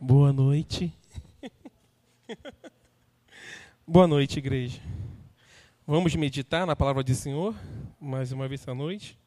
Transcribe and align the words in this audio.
Boa 0.00 0.30
noite. 0.30 0.92
Boa 3.88 4.06
noite, 4.06 4.38
igreja. 4.38 4.78
Vamos 5.86 6.14
meditar 6.14 6.66
na 6.66 6.76
palavra 6.76 7.02
do 7.02 7.14
Senhor 7.14 7.54
mais 7.98 8.30
uma 8.30 8.46
vez 8.46 8.60
essa 8.60 8.74
noite. 8.74 9.18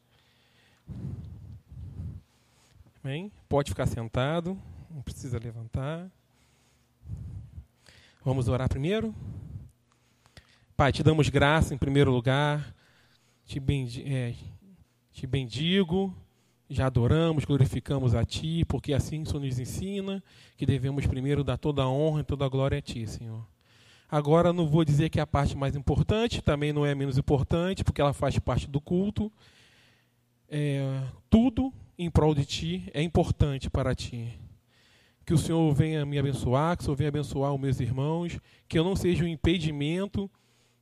Amém? 3.02 3.32
Pode 3.48 3.70
ficar 3.70 3.86
sentado, 3.86 4.56
não 4.88 5.02
precisa 5.02 5.40
levantar. 5.40 6.08
Vamos 8.24 8.46
orar 8.46 8.68
primeiro. 8.68 9.12
Pai, 10.76 10.92
te 10.92 11.02
damos 11.02 11.28
graça 11.28 11.74
em 11.74 11.78
primeiro 11.78 12.12
lugar, 12.12 12.72
te, 13.44 13.60
é, 14.06 14.36
te 15.12 15.26
bendigo 15.26 16.14
já 16.70 16.86
adoramos, 16.86 17.44
glorificamos 17.44 18.14
a 18.14 18.24
Ti, 18.24 18.64
porque 18.64 18.92
assim 18.92 19.22
o 19.22 19.26
Senhor 19.26 19.40
nos 19.40 19.58
ensina 19.58 20.22
que 20.56 20.64
devemos 20.64 21.04
primeiro 21.04 21.42
dar 21.42 21.58
toda 21.58 21.82
a 21.82 21.88
honra 21.88 22.20
e 22.20 22.24
toda 22.24 22.46
a 22.46 22.48
glória 22.48 22.78
a 22.78 22.80
Ti, 22.80 23.08
Senhor. 23.08 23.44
Agora 24.08 24.52
não 24.52 24.68
vou 24.68 24.84
dizer 24.84 25.10
que 25.10 25.18
é 25.18 25.22
a 25.22 25.26
parte 25.26 25.56
mais 25.56 25.74
importante, 25.74 26.40
também 26.40 26.72
não 26.72 26.86
é 26.86 26.94
menos 26.94 27.18
importante, 27.18 27.82
porque 27.82 28.00
ela 28.00 28.12
faz 28.12 28.38
parte 28.38 28.68
do 28.68 28.80
culto. 28.80 29.32
É, 30.48 31.02
tudo 31.28 31.72
em 31.98 32.08
prol 32.08 32.34
de 32.34 32.44
Ti 32.44 32.88
é 32.94 33.02
importante 33.02 33.68
para 33.68 33.94
Ti. 33.94 34.38
Que 35.26 35.34
o 35.34 35.38
Senhor 35.38 35.72
venha 35.74 36.06
me 36.06 36.18
abençoar, 36.18 36.76
que 36.76 36.82
o 36.82 36.84
Senhor 36.84 36.96
venha 36.96 37.08
abençoar 37.08 37.52
os 37.52 37.60
meus 37.60 37.80
irmãos, 37.80 38.38
que 38.68 38.78
eu 38.78 38.84
não 38.84 38.94
seja 38.94 39.24
um 39.24 39.28
impedimento 39.28 40.30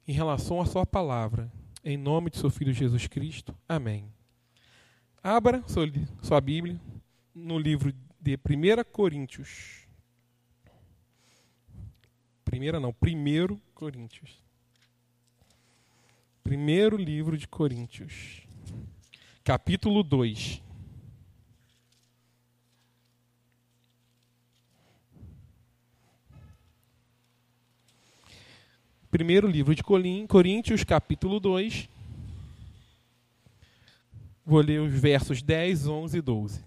em 0.06 0.12
relação 0.12 0.60
à 0.60 0.66
Sua 0.66 0.84
palavra. 0.84 1.50
Em 1.82 1.96
nome 1.96 2.30
de 2.30 2.36
Seu 2.36 2.50
Filho 2.50 2.72
Jesus 2.74 3.06
Cristo. 3.06 3.54
Amém. 3.66 4.17
Abra 5.22 5.64
sua 6.22 6.40
Bíblia 6.40 6.80
no 7.34 7.58
livro 7.58 7.92
de 8.20 8.36
1 8.36 8.84
Coríntios. 8.92 9.86
Primeira 12.44 12.78
não, 12.78 12.92
primeiro 12.92 13.60
Coríntios. 13.74 14.30
Primeiro 16.44 16.96
livro 16.96 17.36
de 17.36 17.48
Coríntios. 17.48 18.46
Capítulo 19.42 20.04
2. 20.04 20.62
Primeiro 29.10 29.48
livro 29.48 29.74
de 29.74 29.82
Coríntios, 29.82 30.84
capítulo 30.84 31.40
2 31.40 31.88
Vou 34.48 34.62
ler 34.62 34.80
os 34.80 34.94
versos 34.94 35.42
10, 35.42 35.86
11 35.86 36.16
e 36.16 36.22
12. 36.22 36.64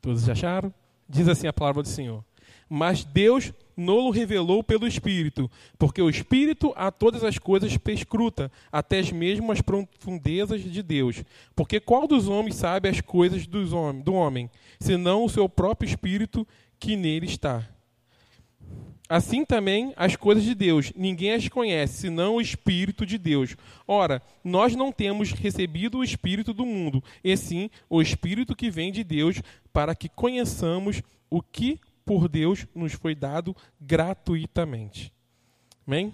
Todos 0.00 0.26
acharam? 0.30 0.72
Diz 1.06 1.28
assim 1.28 1.46
a 1.46 1.52
palavra 1.52 1.82
do 1.82 1.88
Senhor. 1.88 2.24
Mas 2.70 3.04
Deus 3.04 3.52
nolo 3.76 4.10
revelou 4.10 4.62
pelo 4.62 4.86
Espírito, 4.86 5.50
porque 5.78 6.00
o 6.00 6.08
Espírito 6.08 6.72
a 6.76 6.90
todas 6.90 7.24
as 7.24 7.38
coisas 7.38 7.76
perscruta, 7.76 8.50
até 8.70 9.02
mesmo 9.12 9.52
as 9.52 9.60
profundezas 9.60 10.62
de 10.62 10.82
Deus. 10.82 11.24
Porque 11.54 11.80
qual 11.80 12.06
dos 12.06 12.28
homens 12.28 12.56
sabe 12.56 12.88
as 12.88 13.00
coisas 13.00 13.46
dos 13.46 13.72
homem, 13.72 14.02
do 14.02 14.14
homem, 14.14 14.50
senão 14.78 15.24
o 15.24 15.28
seu 15.28 15.48
próprio 15.48 15.88
Espírito 15.88 16.46
que 16.78 16.96
nele 16.96 17.26
está? 17.26 17.68
Assim 19.06 19.44
também 19.44 19.92
as 19.96 20.16
coisas 20.16 20.42
de 20.42 20.54
Deus, 20.54 20.90
ninguém 20.96 21.32
as 21.32 21.46
conhece, 21.48 22.00
senão 22.00 22.36
o 22.36 22.40
Espírito 22.40 23.04
de 23.04 23.18
Deus. 23.18 23.54
Ora, 23.86 24.22
nós 24.42 24.74
não 24.74 24.90
temos 24.90 25.30
recebido 25.32 25.98
o 25.98 26.04
Espírito 26.04 26.54
do 26.54 26.64
mundo, 26.64 27.04
e 27.22 27.36
sim 27.36 27.68
o 27.88 28.00
Espírito 28.00 28.56
que 28.56 28.70
vem 28.70 28.90
de 28.90 29.04
Deus, 29.04 29.42
para 29.72 29.94
que 29.94 30.08
conheçamos 30.08 31.02
o 31.28 31.42
que 31.42 31.78
por 32.04 32.28
Deus 32.28 32.66
nos 32.74 32.92
foi 32.92 33.14
dado 33.14 33.56
gratuitamente. 33.80 35.12
Amém? 35.86 36.12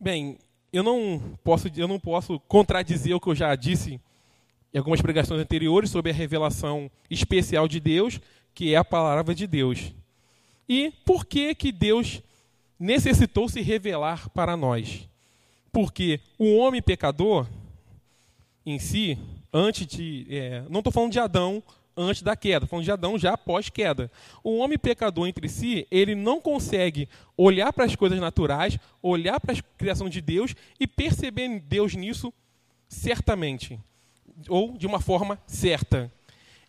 Bem, 0.00 0.38
eu 0.72 0.82
não 0.82 1.38
posso, 1.42 1.68
eu 1.76 1.88
não 1.88 1.98
posso 1.98 2.38
contradizer 2.40 3.14
o 3.14 3.20
que 3.20 3.28
eu 3.28 3.34
já 3.34 3.54
disse 3.54 4.00
em 4.72 4.78
algumas 4.78 5.00
pregações 5.00 5.40
anteriores 5.40 5.90
sobre 5.90 6.10
a 6.10 6.14
revelação 6.14 6.90
especial 7.10 7.66
de 7.66 7.80
Deus, 7.80 8.20
que 8.54 8.74
é 8.74 8.76
a 8.76 8.84
palavra 8.84 9.34
de 9.34 9.46
Deus. 9.46 9.92
E 10.68 10.92
por 11.04 11.24
que 11.24 11.54
que 11.54 11.72
Deus 11.72 12.22
necessitou 12.78 13.48
se 13.48 13.62
revelar 13.62 14.28
para 14.30 14.56
nós? 14.56 15.08
Porque 15.72 16.20
o 16.38 16.56
homem 16.56 16.82
pecador 16.82 17.46
em 18.64 18.78
si, 18.78 19.18
antes 19.52 19.86
de, 19.86 20.26
é, 20.28 20.64
não 20.68 20.80
estou 20.80 20.92
falando 20.92 21.12
de 21.12 21.18
Adão 21.18 21.62
antes 21.98 22.22
da 22.22 22.36
queda, 22.36 22.66
falando 22.66 22.84
de 22.84 22.92
Adão 22.92 23.18
já 23.18 23.34
após 23.34 23.68
queda. 23.68 24.10
O 24.42 24.58
homem 24.58 24.78
pecador 24.78 25.26
entre 25.26 25.48
si, 25.48 25.86
ele 25.90 26.14
não 26.14 26.40
consegue 26.40 27.08
olhar 27.36 27.72
para 27.72 27.84
as 27.84 27.96
coisas 27.96 28.20
naturais, 28.20 28.78
olhar 29.02 29.40
para 29.40 29.52
a 29.52 29.62
criação 29.76 30.08
de 30.08 30.20
Deus 30.20 30.54
e 30.78 30.86
perceber 30.86 31.60
Deus 31.60 31.94
nisso 31.94 32.32
certamente, 32.88 33.78
ou 34.48 34.78
de 34.78 34.86
uma 34.86 35.00
forma 35.00 35.38
certa. 35.46 36.10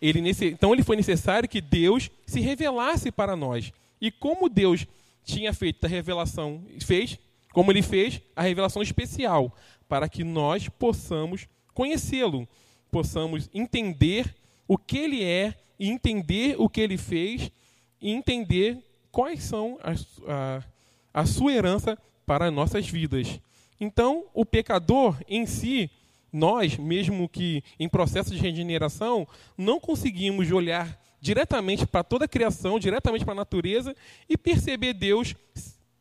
Ele, 0.02 0.22
então 0.42 0.74
ele 0.74 0.84
foi 0.84 0.96
necessário 0.96 1.48
que 1.48 1.62
Deus 1.62 2.10
se 2.26 2.40
revelasse 2.40 3.12
para 3.12 3.36
nós. 3.36 3.72
E 4.02 4.10
como 4.10 4.50
Deus 4.50 4.88
tinha 5.24 5.54
feito 5.54 5.86
a 5.86 5.88
revelação, 5.88 6.64
fez, 6.82 7.20
como 7.54 7.72
ele 7.72 7.82
fez, 7.82 8.22
a 8.36 8.42
revelação 8.42 8.82
especial, 8.82 9.56
para 9.88 10.10
que 10.10 10.24
nós 10.24 10.68
possamos 10.70 11.48
conhecê-lo, 11.74 12.48
possamos 12.92 13.50
entender 13.54 14.34
o 14.70 14.78
que 14.78 15.00
ele 15.00 15.24
é, 15.24 15.56
e 15.80 15.90
entender 15.90 16.56
o 16.60 16.70
que 16.70 16.80
ele 16.80 16.96
fez, 16.96 17.52
e 18.00 18.12
entender 18.12 18.78
quais 19.12 19.44
são 19.44 19.80
a, 19.82 20.64
a, 21.12 21.26
sua 21.26 21.52
herança 21.52 21.98
para 22.24 22.52
nossas 22.52 22.88
vidas. 22.88 23.42
Então, 23.82 24.26
o 24.32 24.46
pecador 24.46 25.18
em 25.28 25.48
si, 25.48 25.90
nós, 26.32 26.78
mesmo 26.78 27.28
que 27.28 27.64
em 27.80 27.90
processo 27.90 28.30
de 28.30 28.38
regeneração, 28.38 29.28
não 29.58 29.80
conseguimos 29.80 30.52
olhar 30.52 31.02
diretamente 31.20 31.88
para 31.88 32.04
toda 32.04 32.26
a 32.26 32.28
criação, 32.28 32.78
diretamente 32.78 33.26
para 33.26 33.34
a 33.34 33.38
natureza 33.38 33.96
e 34.30 34.38
perceber 34.38 34.94
Deus 34.94 35.36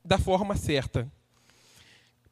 da 0.04 0.18
forma 0.18 0.54
certa. 0.56 1.10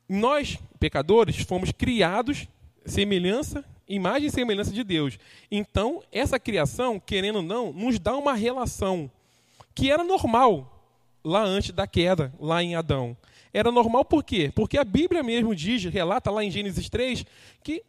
Nós, 0.07 0.59
pecadores, 0.79 1.39
fomos 1.39 1.73
criados 1.73 2.47
semelhança 2.85 3.65
imagem 3.89 4.29
e 4.29 4.31
semelhança 4.31 4.73
de 4.73 4.83
Deus. 4.83 5.19
Então, 5.51 6.03
essa 6.11 6.39
criação, 6.39 6.99
querendo 6.99 7.37
ou 7.37 7.43
não, 7.43 7.73
nos 7.73 7.99
dá 7.99 8.17
uma 8.17 8.35
relação 8.35 9.11
que 9.75 9.91
era 9.91 10.03
normal 10.03 10.73
lá 11.25 11.43
antes 11.43 11.73
da 11.73 11.87
queda, 11.87 12.33
lá 12.39 12.63
em 12.63 12.75
Adão. 12.75 13.17
Era 13.53 13.73
normal 13.73 14.05
por 14.05 14.23
quê? 14.23 14.53
Porque 14.55 14.79
a 14.79 14.85
Bíblia 14.85 15.23
mesmo 15.23 15.55
diz, 15.55 15.85
relata 15.85 16.31
lá 16.31 16.45
em 16.45 16.51
Gênesis 16.51 16.89
3, 16.89 17.25
que, 17.63 17.83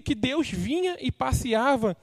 que 0.00 0.14
Deus 0.14 0.48
vinha 0.48 0.96
e 1.00 1.10
passeava 1.10 1.96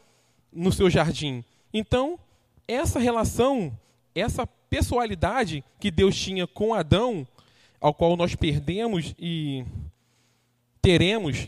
no 0.52 0.72
seu 0.72 0.90
jardim. 0.90 1.44
Então, 1.74 2.20
essa 2.68 3.00
relação, 3.00 3.78
essa 4.14 4.46
pessoalidade 4.46 5.64
que 5.80 5.90
Deus 5.90 6.16
tinha 6.16 6.46
com 6.46 6.74
Adão, 6.74 7.28
ao 7.80 7.94
qual 7.94 8.16
nós 8.16 8.36
perdemos 8.36 9.16
e 9.18 9.66
teremos 10.82 11.48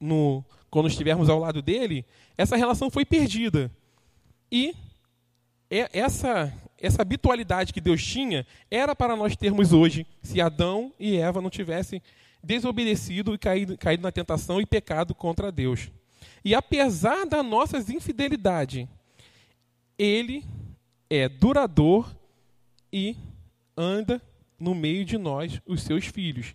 no 0.00 0.44
quando 0.70 0.88
estivermos 0.88 1.28
ao 1.28 1.38
lado 1.38 1.62
dele, 1.62 2.04
essa 2.36 2.56
relação 2.56 2.90
foi 2.90 3.04
perdida. 3.04 3.70
E 4.50 4.74
essa, 5.70 6.52
essa 6.78 7.02
habitualidade 7.02 7.72
que 7.72 7.80
Deus 7.80 8.04
tinha 8.04 8.46
era 8.70 8.94
para 8.94 9.16
nós 9.16 9.36
termos 9.36 9.72
hoje, 9.72 10.06
se 10.22 10.40
Adão 10.40 10.92
e 10.98 11.16
Eva 11.16 11.40
não 11.40 11.50
tivessem 11.50 12.00
desobedecido 12.42 13.34
e 13.34 13.38
caído, 13.38 13.76
caído 13.76 14.02
na 14.02 14.12
tentação 14.12 14.60
e 14.60 14.66
pecado 14.66 15.14
contra 15.14 15.50
Deus. 15.50 15.90
E 16.44 16.54
apesar 16.54 17.26
das 17.26 17.44
nossas 17.44 17.90
infidelidades, 17.90 18.86
ele 19.98 20.44
é 21.10 21.28
duradouro 21.28 22.08
e 22.92 23.16
anda 23.76 24.22
no 24.58 24.74
meio 24.74 25.04
de 25.04 25.18
nós, 25.18 25.60
os 25.66 25.82
seus 25.82 26.06
filhos 26.06 26.54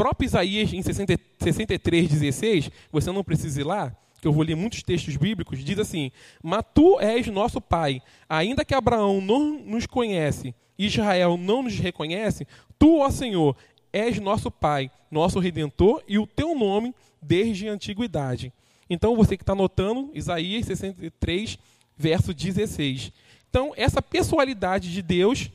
próprio 0.00 0.24
Isaías, 0.24 0.72
em 0.72 0.80
60, 0.80 1.20
63, 1.40 2.08
16, 2.08 2.70
você 2.90 3.12
não 3.12 3.22
precisa 3.22 3.60
ir 3.60 3.64
lá, 3.64 3.94
que 4.18 4.26
eu 4.26 4.32
vou 4.32 4.42
ler 4.42 4.54
muitos 4.54 4.82
textos 4.82 5.14
bíblicos, 5.14 5.62
diz 5.62 5.78
assim: 5.78 6.10
Mas 6.42 6.64
tu 6.72 6.98
és 6.98 7.26
nosso 7.26 7.60
pai, 7.60 8.00
ainda 8.26 8.64
que 8.64 8.74
Abraão 8.74 9.20
não 9.20 9.58
nos 9.62 9.84
conhece, 9.84 10.54
Israel 10.78 11.36
não 11.36 11.64
nos 11.64 11.78
reconhece, 11.78 12.46
tu, 12.78 13.00
ó 13.00 13.10
Senhor, 13.10 13.54
és 13.92 14.18
nosso 14.18 14.50
pai, 14.50 14.90
nosso 15.10 15.38
redentor, 15.38 16.02
e 16.08 16.18
o 16.18 16.26
teu 16.26 16.54
nome 16.54 16.94
desde 17.20 17.68
a 17.68 17.72
antiguidade. 17.72 18.50
Então, 18.88 19.14
você 19.14 19.36
que 19.36 19.42
está 19.42 19.52
anotando, 19.52 20.10
Isaías 20.14 20.64
63, 20.64 21.58
verso 21.94 22.32
16. 22.32 23.12
Então, 23.50 23.74
essa 23.76 24.00
pessoalidade 24.00 24.90
de 24.90 25.02
Deus 25.02 25.50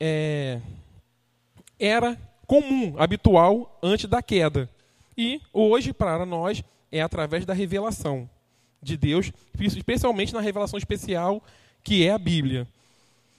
é, 0.00 0.60
era 1.78 2.18
comum, 2.46 2.94
habitual, 2.98 3.78
antes 3.82 4.08
da 4.08 4.22
queda. 4.22 4.68
E 5.16 5.40
hoje, 5.52 5.92
para 5.92 6.24
nós, 6.24 6.62
é 6.90 7.00
através 7.00 7.44
da 7.44 7.52
revelação 7.52 8.28
de 8.82 8.96
Deus, 8.96 9.32
especialmente 9.58 10.32
na 10.32 10.40
revelação 10.40 10.78
especial 10.78 11.42
que 11.82 12.06
é 12.06 12.12
a 12.12 12.18
Bíblia. 12.18 12.66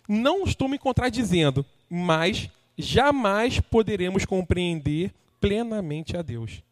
Não 0.08 0.44
estou 0.44 0.68
me 0.68 0.78
contradizendo, 0.78 1.66
mas 1.90 2.50
jamais 2.78 3.60
poderemos 3.60 4.26
compreender 4.26 5.14
plenamente 5.40 6.16
a 6.16 6.22
Deus. 6.22 6.64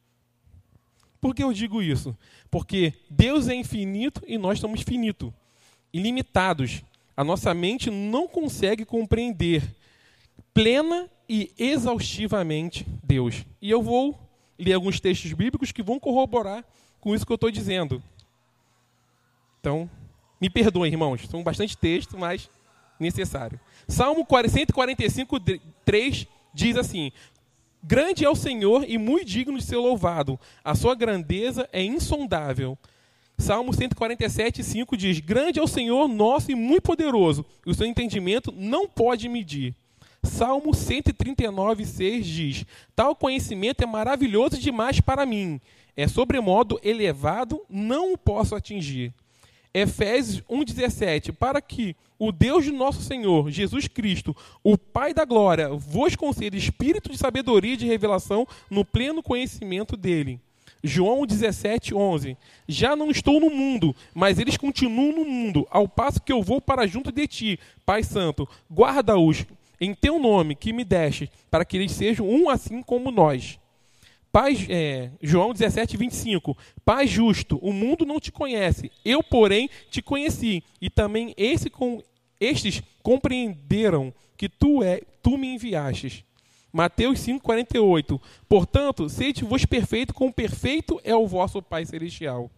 Por 1.19 1.33
que 1.33 1.43
eu 1.43 1.51
digo 1.51 1.81
isso? 1.81 2.15
Porque 2.49 2.93
Deus 3.09 3.47
é 3.47 3.55
infinito 3.55 4.21
e 4.27 4.37
nós 4.37 4.59
somos 4.59 4.81
finitos, 4.81 5.33
ilimitados. 5.91 6.83
A 7.17 7.23
nossa 7.23 7.53
mente 7.53 7.89
não 7.89 8.27
consegue 8.27 8.85
compreender 8.85 9.63
plena 10.53 11.09
e 11.27 11.51
exaustivamente 11.57 12.85
Deus. 13.03 13.45
E 13.61 13.69
eu 13.69 13.81
vou 13.81 14.19
ler 14.57 14.73
alguns 14.73 14.99
textos 14.99 15.31
bíblicos 15.33 15.71
que 15.71 15.83
vão 15.83 15.99
corroborar 15.99 16.63
com 16.99 17.13
isso 17.13 17.25
que 17.25 17.31
eu 17.31 17.35
estou 17.35 17.51
dizendo. 17.51 18.01
Então, 19.59 19.89
me 20.39 20.49
perdoem, 20.49 20.91
irmãos, 20.91 21.21
são 21.27 21.43
bastante 21.43 21.77
textos, 21.77 22.19
mas 22.19 22.49
necessário. 22.99 23.59
Salmo 23.87 24.25
145, 24.27 25.37
3 25.83 26.27
diz 26.53 26.77
assim: 26.77 27.11
Grande 27.83 28.25
é 28.25 28.29
o 28.29 28.35
Senhor 28.35 28.85
e 28.87 28.97
muito 28.97 29.25
digno 29.25 29.57
de 29.57 29.63
ser 29.63 29.77
louvado. 29.77 30.39
A 30.63 30.75
sua 30.75 30.95
grandeza 30.95 31.69
é 31.71 31.83
insondável. 31.83 32.77
Salmo 33.37 33.73
147, 33.73 34.63
5 34.63 34.97
diz: 34.97 35.19
Grande 35.19 35.59
é 35.59 35.63
o 35.63 35.67
Senhor 35.67 36.07
nosso 36.07 36.51
e 36.51 36.55
muito 36.55 36.83
poderoso, 36.83 37.45
e 37.65 37.69
o 37.69 37.75
seu 37.75 37.85
entendimento 37.85 38.51
não 38.55 38.87
pode 38.87 39.27
medir. 39.27 39.75
Salmo 40.25 40.73
139, 40.73 41.85
6 41.85 42.25
diz: 42.25 42.65
Tal 42.95 43.15
conhecimento 43.15 43.83
é 43.83 43.85
maravilhoso 43.85 44.57
demais 44.57 44.99
para 44.99 45.25
mim, 45.25 45.59
é 45.95 46.07
sobremodo 46.07 46.79
elevado, 46.83 47.61
não 47.69 48.13
o 48.13 48.17
posso 48.17 48.55
atingir. 48.55 49.13
Efésios 49.73 50.41
1,17: 50.49 51.33
Para 51.33 51.61
que 51.61 51.95
o 52.17 52.31
Deus 52.31 52.63
de 52.63 52.71
nosso 52.71 53.01
Senhor, 53.01 53.49
Jesus 53.51 53.87
Cristo, 53.87 54.35
o 54.63 54.77
Pai 54.77 55.13
da 55.13 55.25
glória, 55.25 55.69
vos 55.69 56.15
conceda 56.15 56.55
espírito 56.55 57.11
de 57.11 57.17
sabedoria 57.17 57.73
e 57.73 57.77
de 57.77 57.85
revelação 57.85 58.47
no 58.69 58.85
pleno 58.85 59.21
conhecimento 59.21 59.97
dele. 59.97 60.39
João 60.81 61.25
17, 61.25 61.95
11. 61.95 62.37
Já 62.67 62.95
não 62.95 63.09
estou 63.09 63.39
no 63.39 63.49
mundo, 63.49 63.95
mas 64.13 64.39
eles 64.39 64.55
continuam 64.55 65.11
no 65.11 65.25
mundo, 65.25 65.67
ao 65.69 65.89
passo 65.89 66.21
que 66.21 66.31
eu 66.31 66.43
vou 66.43 66.61
para 66.61 66.87
junto 66.87 67.11
de 67.11 67.27
ti, 67.27 67.59
Pai 67.85 68.03
Santo. 68.03 68.47
Guarda-os 68.71 69.45
em 69.79 69.93
teu 69.93 70.19
nome 70.19 70.55
que 70.55 70.73
me 70.73 70.83
deste, 70.83 71.29
para 71.49 71.65
que 71.65 71.77
eles 71.77 71.91
sejam 71.91 72.27
um 72.29 72.49
assim 72.49 72.81
como 72.81 73.11
nós. 73.11 73.59
Pai, 74.31 74.53
é, 74.67 75.11
João 75.21 75.53
17, 75.53 75.95
25. 75.95 76.57
Pai 76.83 77.07
justo, 77.07 77.57
o 77.61 77.71
mundo 77.71 78.05
não 78.05 78.19
te 78.19 78.31
conhece, 78.31 78.91
eu, 79.03 79.23
porém, 79.23 79.69
te 79.89 80.01
conheci, 80.01 80.61
e 80.81 80.89
também 80.89 81.33
esse 81.37 81.69
com, 81.69 82.03
estes 82.39 82.83
compreenderam 83.01 84.13
que 84.35 84.49
tu, 84.49 84.83
é, 84.83 85.01
tu 85.23 85.37
me 85.37 85.53
enviastes. 85.53 86.23
Mateus 86.71 87.21
5, 87.21 87.41
48. 87.41 88.21
Portanto, 88.49 89.07
sede-vos 89.07 89.63
perfeito, 89.63 90.13
como 90.13 90.33
perfeito 90.33 90.99
é 91.05 91.15
o 91.15 91.25
vosso 91.25 91.61
Pai 91.61 91.85
Celestial. 91.85 92.51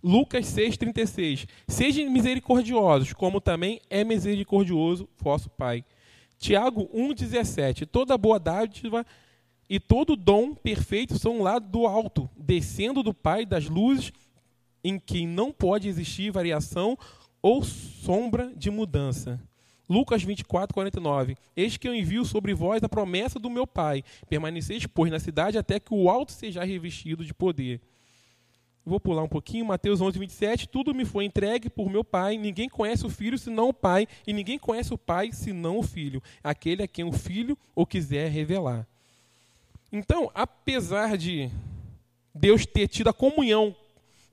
Lucas 0.00 0.46
6, 0.46 0.76
36. 0.76 1.46
Sejam 1.66 2.08
misericordiosos, 2.08 3.12
como 3.12 3.40
também 3.40 3.80
é 3.90 4.04
misericordioso 4.04 5.08
vosso 5.18 5.50
Pai. 5.50 5.84
Tiago 6.38 6.88
1, 6.92 7.14
17. 7.14 7.86
Toda 7.86 8.18
boa 8.18 8.38
dádiva 8.38 9.04
e 9.68 9.80
todo 9.80 10.16
dom 10.16 10.54
perfeito 10.54 11.18
são 11.18 11.42
lá 11.42 11.58
do 11.58 11.86
alto, 11.86 12.30
descendo 12.36 13.02
do 13.02 13.12
Pai 13.12 13.44
das 13.44 13.68
luzes, 13.68 14.12
em 14.84 14.98
que 14.98 15.26
não 15.26 15.50
pode 15.50 15.88
existir 15.88 16.30
variação 16.30 16.96
ou 17.42 17.62
sombra 17.62 18.52
de 18.54 18.70
mudança. 18.70 19.40
Lucas 19.88 20.22
24, 20.22 20.74
49. 20.74 21.36
Eis 21.56 21.76
que 21.76 21.88
eu 21.88 21.94
envio 21.94 22.24
sobre 22.24 22.52
vós 22.54 22.82
a 22.82 22.88
promessa 22.88 23.38
do 23.38 23.50
meu 23.50 23.66
Pai. 23.66 24.02
Permaneceis, 24.28 24.86
pois, 24.86 25.10
na 25.10 25.18
cidade 25.18 25.58
até 25.58 25.78
que 25.78 25.94
o 25.94 26.10
alto 26.10 26.32
seja 26.32 26.64
revestido 26.64 27.24
de 27.24 27.32
poder. 27.32 27.80
Vou 28.88 29.00
pular 29.00 29.24
um 29.24 29.28
pouquinho, 29.28 29.64
Mateus 29.66 30.00
11, 30.00 30.16
27. 30.16 30.68
Tudo 30.68 30.94
me 30.94 31.04
foi 31.04 31.24
entregue 31.24 31.68
por 31.68 31.90
meu 31.90 32.04
Pai. 32.04 32.38
Ninguém 32.38 32.68
conhece 32.68 33.04
o 33.04 33.10
Filho 33.10 33.36
senão 33.36 33.70
o 33.70 33.74
Pai, 33.74 34.06
e 34.24 34.32
ninguém 34.32 34.60
conhece 34.60 34.94
o 34.94 34.98
Pai 34.98 35.32
senão 35.32 35.78
o 35.78 35.82
Filho, 35.82 36.22
aquele 36.42 36.84
a 36.84 36.86
quem 36.86 37.04
o 37.04 37.10
Filho 37.10 37.58
o 37.74 37.84
quiser 37.84 38.30
revelar. 38.30 38.86
Então, 39.90 40.30
apesar 40.32 41.16
de 41.16 41.50
Deus 42.32 42.64
ter 42.64 42.86
tido 42.86 43.08
a 43.08 43.12
comunhão 43.12 43.74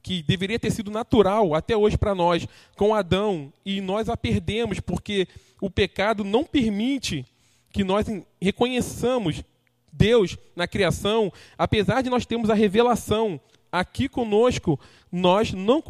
que 0.03 0.21
deveria 0.21 0.59
ter 0.59 0.69
sido 0.69 0.91
natural 0.91 1.55
até 1.55 1.75
hoje 1.75 1.97
para 1.97 2.13
nós 2.13 2.47
com 2.75 2.93
Adão 2.93 3.51
e 3.65 3.81
nós 3.81 4.07
a 4.07 4.15
perdemos 4.15 4.79
porque 4.79 5.27
o 5.59 5.69
pecado 5.69 6.23
não 6.23 6.43
permite 6.43 7.25
que 7.71 7.83
nós 7.83 8.05
reconheçamos 8.39 9.43
Deus 9.91 10.37
na 10.55 10.67
criação, 10.67 11.33
apesar 11.57 12.03
de 12.03 12.09
nós 12.09 12.25
termos 12.25 12.51
a 12.51 12.53
revelação 12.53 13.39
aqui 13.73 14.07
conosco, 14.07 14.79
nós 15.11 15.51
não 15.51 15.81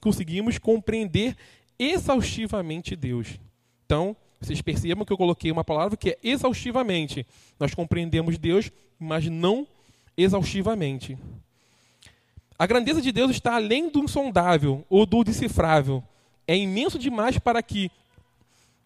conseguimos 0.00 0.56
compreender 0.56 1.36
exaustivamente 1.78 2.96
Deus. 2.96 3.38
Então, 3.84 4.16
vocês 4.40 4.62
percebam 4.62 5.04
que 5.04 5.12
eu 5.12 5.18
coloquei 5.18 5.52
uma 5.52 5.62
palavra 5.62 5.98
que 5.98 6.10
é 6.10 6.18
exaustivamente. 6.22 7.26
Nós 7.60 7.74
compreendemos 7.74 8.38
Deus, 8.38 8.72
mas 8.98 9.26
não 9.26 9.66
exaustivamente. 10.16 11.18
A 12.58 12.66
grandeza 12.66 13.02
de 13.02 13.12
Deus 13.12 13.30
está 13.30 13.54
além 13.54 13.90
do 13.90 14.00
insondável 14.00 14.82
ou 14.88 15.04
do 15.04 15.22
decifrável. 15.22 16.02
É 16.48 16.56
imenso 16.56 16.98
demais 16.98 17.38
para 17.38 17.62
que 17.62 17.90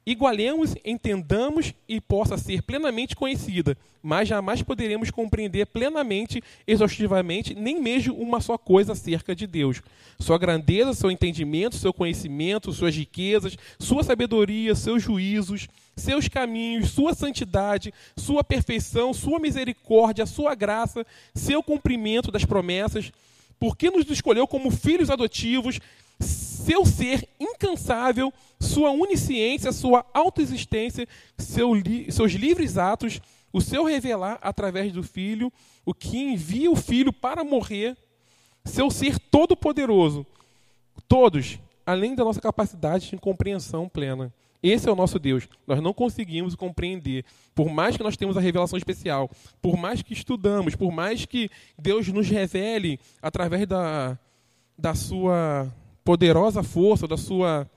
igualemos, 0.05 0.75
entendamos 0.85 1.75
e 1.89 2.01
possa 2.01 2.37
ser 2.39 2.63
plenamente 2.63 3.15
conhecida, 3.15 3.77
mas 4.03 4.29
jamais 4.29 4.63
poderemos 4.63 5.11
compreender 5.11 5.67
plenamente, 5.67 6.43
exaustivamente, 6.67 7.55
nem 7.55 7.81
mesmo 7.81 8.15
uma 8.15 8.41
só 8.41 8.57
coisa 8.57 8.93
acerca 8.93 9.35
de 9.35 9.47
Deus. 9.47 9.83
Sua 10.19 10.39
grandeza, 10.39 10.95
seu 10.95 11.11
entendimento, 11.11 11.77
seu 11.77 11.93
conhecimento, 11.93 12.73
suas 12.73 12.95
riquezas, 12.95 13.57
sua 13.79 14.03
sabedoria, 14.03 14.75
seus 14.75 15.03
juízos, 15.03 15.69
seus 15.97 16.29
caminhos, 16.29 16.91
sua 16.91 17.15
santidade, 17.15 17.93
sua 18.17 18.43
perfeição, 18.43 19.13
sua 19.13 19.39
misericórdia, 19.39 20.27
sua 20.27 20.55
graça, 20.55 21.07
seu 21.35 21.63
cumprimento 21.63 22.31
das 22.31 22.45
promessas, 22.45 23.13
porque 23.59 23.91
nos 23.91 24.09
escolheu 24.09 24.47
como 24.47 24.71
filhos 24.71 25.11
adotivos, 25.11 25.79
seu 26.21 26.85
ser 26.85 27.29
incansável, 27.39 28.33
sua 28.61 28.91
onisciência, 28.91 29.73
sua 29.73 30.05
autoexistência, 30.13 31.09
seu 31.39 31.75
li 31.75 32.13
seus 32.13 32.33
livres 32.33 32.77
atos, 32.79 33.21
o 33.53 33.61
seu 33.61 33.85
revelar 33.85 34.39
através 34.43 34.93
do 34.93 35.03
Filho, 35.03 35.53
o 35.85 35.93
que 35.95 36.19
envia 36.19 36.71
o 36.71 36.77
Filho 36.77 37.13
para 37.13 37.43
morrer, 37.43 37.97
seu 38.65 38.91
ser 38.91 39.19
todo-poderoso, 39.19 40.25
todos, 41.09 41.59
além 41.85 42.15
da 42.15 42.23
nossa 42.23 42.41
capacidade 42.41 43.11
de 43.11 43.17
compreensão 43.17 43.89
plena. 43.89 44.33
Esse 44.63 44.89
é 44.89 44.93
o 44.93 44.97
nosso 44.97 45.19
Deus. 45.19 45.49
Nós 45.67 45.81
não 45.81 45.95
conseguimos 45.95 46.55
compreender. 46.55 47.25
Por 47.55 47.71
mais 47.71 47.97
que 47.97 48.03
nós 48.03 48.17
temos 48.17 48.37
a 48.37 48.41
revelação 48.41 48.77
especial, 48.77 49.31
por 49.61 49.77
mais 49.77 50.03
que 50.03 50.13
estudamos, 50.13 50.77
por 50.77 50.93
mais 50.93 51.25
que 51.25 51.51
Deus 51.79 52.07
nos 52.09 52.29
revele 52.29 53.01
através 53.23 53.67
da, 53.67 54.19
da 54.79 54.95
sua 54.95 55.73
poderosa 56.05 56.63
força, 56.63 57.07
da 57.07 57.17
sua. 57.17 57.69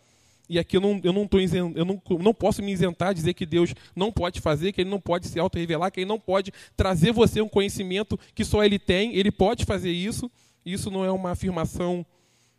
E 0.50 0.60
aqui 0.60 0.77
eu 0.77 0.82
não, 0.82 1.00
eu 1.03 1.13
não, 1.13 1.27
tô 1.27 1.39
eu 1.39 1.86
não, 1.86 2.01
não 2.20 2.34
posso 2.34 2.62
me 2.62 2.72
isentar, 2.72 3.13
dizer 3.13 3.34
que 3.34 3.46
Deus 3.46 3.74
não 3.96 4.12
pode 4.12 4.42
fazer, 4.42 4.72
que 4.72 4.82
Ele 4.82 4.89
não 4.89 5.00
pode 5.00 5.27
se 5.27 5.39
auto-revelar, 5.39 5.92
que 5.92 6.01
Ele 6.01 6.08
não 6.08 6.20
pode 6.20 6.51
trazer 6.75 7.12
você 7.12 7.42
um 7.42 7.48
conhecimento 7.48 8.20
que 8.36 8.44
só 8.44 8.63
Ele 8.63 8.77
tem. 8.77 9.15
Ele 9.15 9.32
pode 9.32 9.65
fazer 9.65 9.92
isso. 9.92 10.30
Isso 10.65 10.92
não 10.92 11.03
é 11.03 11.12
uma 11.12 11.32
afirmação 11.32 12.06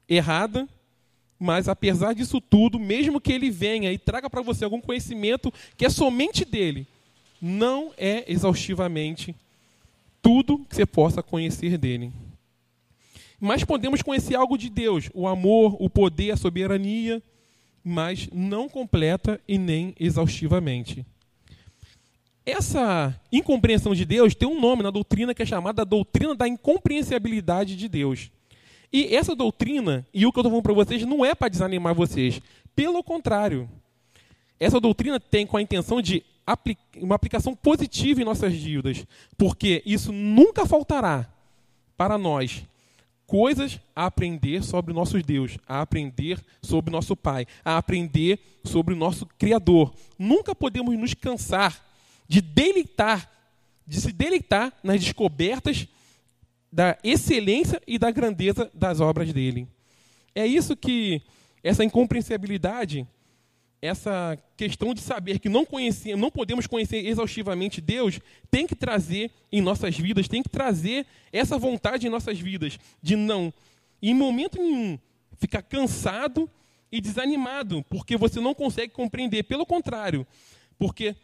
errada, 0.08 0.68
mas 1.38 1.68
apesar 1.68 2.14
disso 2.14 2.40
tudo, 2.40 2.78
mesmo 2.78 3.20
que 3.20 3.32
Ele 3.32 3.50
venha 3.50 3.92
e 3.92 3.98
traga 3.98 4.28
para 4.30 4.42
você 4.42 4.64
algum 4.64 4.80
conhecimento 4.80 5.52
que 5.76 5.84
é 5.84 5.90
somente 5.90 6.44
dele, 6.44 6.86
não 7.40 7.92
é 7.96 8.24
exaustivamente 8.30 9.34
tudo 10.22 10.64
que 10.68 10.74
você 10.74 10.86
possa 10.86 11.22
conhecer 11.22 11.76
dele. 11.76 12.12
Mas 13.44 13.62
podemos 13.62 14.00
conhecer 14.00 14.36
algo 14.36 14.56
de 14.56 14.70
Deus, 14.70 15.10
o 15.12 15.28
amor, 15.28 15.76
o 15.78 15.90
poder, 15.90 16.30
a 16.30 16.36
soberania, 16.36 17.22
mas 17.84 18.26
não 18.32 18.70
completa 18.70 19.38
e 19.46 19.58
nem 19.58 19.94
exaustivamente. 20.00 21.04
Essa 22.46 23.14
incompreensão 23.30 23.94
de 23.94 24.06
Deus 24.06 24.34
tem 24.34 24.48
um 24.48 24.58
nome 24.58 24.82
na 24.82 24.90
doutrina 24.90 25.34
que 25.34 25.42
é 25.42 25.44
chamada 25.44 25.84
doutrina 25.84 26.34
da 26.34 26.48
incompreensibilidade 26.48 27.76
de 27.76 27.86
Deus. 27.86 28.30
E 28.90 29.14
essa 29.14 29.36
doutrina, 29.36 30.06
e 30.14 30.24
o 30.24 30.32
que 30.32 30.38
eu 30.38 30.40
estou 30.40 30.50
falando 30.50 30.62
para 30.62 30.72
vocês, 30.72 31.04
não 31.04 31.22
é 31.22 31.34
para 31.34 31.50
desanimar 31.50 31.94
vocês. 31.94 32.40
Pelo 32.74 33.04
contrário. 33.04 33.68
Essa 34.58 34.80
doutrina 34.80 35.20
tem 35.20 35.46
com 35.46 35.58
a 35.58 35.62
intenção 35.62 36.00
de 36.00 36.24
uma 36.96 37.14
aplicação 37.14 37.54
positiva 37.54 38.22
em 38.22 38.24
nossas 38.24 38.54
dívidas, 38.54 39.06
porque 39.36 39.82
isso 39.84 40.12
nunca 40.12 40.64
faltará 40.64 41.28
para 41.94 42.16
nós 42.16 42.64
coisas 43.26 43.80
a 43.94 44.06
aprender 44.06 44.62
sobre 44.62 44.92
o 44.92 44.94
nosso 44.94 45.20
Deus, 45.22 45.58
a 45.66 45.80
aprender 45.80 46.40
sobre 46.62 46.90
nosso 46.90 47.16
Pai, 47.16 47.46
a 47.64 47.76
aprender 47.76 48.38
sobre 48.64 48.94
o 48.94 48.96
nosso 48.96 49.26
Criador. 49.38 49.94
Nunca 50.18 50.54
podemos 50.54 50.96
nos 50.98 51.14
cansar 51.14 51.84
de 52.28 52.40
deleitar, 52.40 53.30
de 53.86 54.00
se 54.00 54.12
deleitar 54.12 54.72
nas 54.82 55.00
descobertas 55.00 55.86
da 56.72 56.98
excelência 57.04 57.80
e 57.86 57.98
da 57.98 58.10
grandeza 58.10 58.70
das 58.74 59.00
obras 59.00 59.32
dele. 59.32 59.68
É 60.34 60.46
isso 60.46 60.76
que 60.76 61.22
essa 61.62 61.84
incompreensibilidade 61.84 63.06
essa 63.84 64.38
questão 64.56 64.94
de 64.94 65.02
saber 65.02 65.38
que 65.38 65.48
não 65.48 65.62
conhecemos, 65.66 66.18
não 66.18 66.30
podemos 66.30 66.66
conhecer 66.66 67.06
exaustivamente 67.06 67.82
Deus, 67.82 68.18
tem 68.50 68.66
que 68.66 68.74
trazer 68.74 69.30
em 69.52 69.60
nossas 69.60 69.94
vidas, 69.94 70.26
tem 70.26 70.42
que 70.42 70.48
trazer 70.48 71.06
essa 71.30 71.58
vontade 71.58 72.06
em 72.06 72.10
nossas 72.10 72.40
vidas 72.40 72.78
de 73.02 73.14
não, 73.14 73.52
em 74.02 74.14
momento 74.14 74.58
nenhum, 74.58 74.98
ficar 75.36 75.60
cansado 75.60 76.48
e 76.90 76.98
desanimado, 76.98 77.84
porque 77.90 78.16
você 78.16 78.40
não 78.40 78.54
consegue 78.54 78.90
compreender. 78.90 79.42
Pelo 79.42 79.66
contrário, 79.66 80.26
porque 80.78 81.14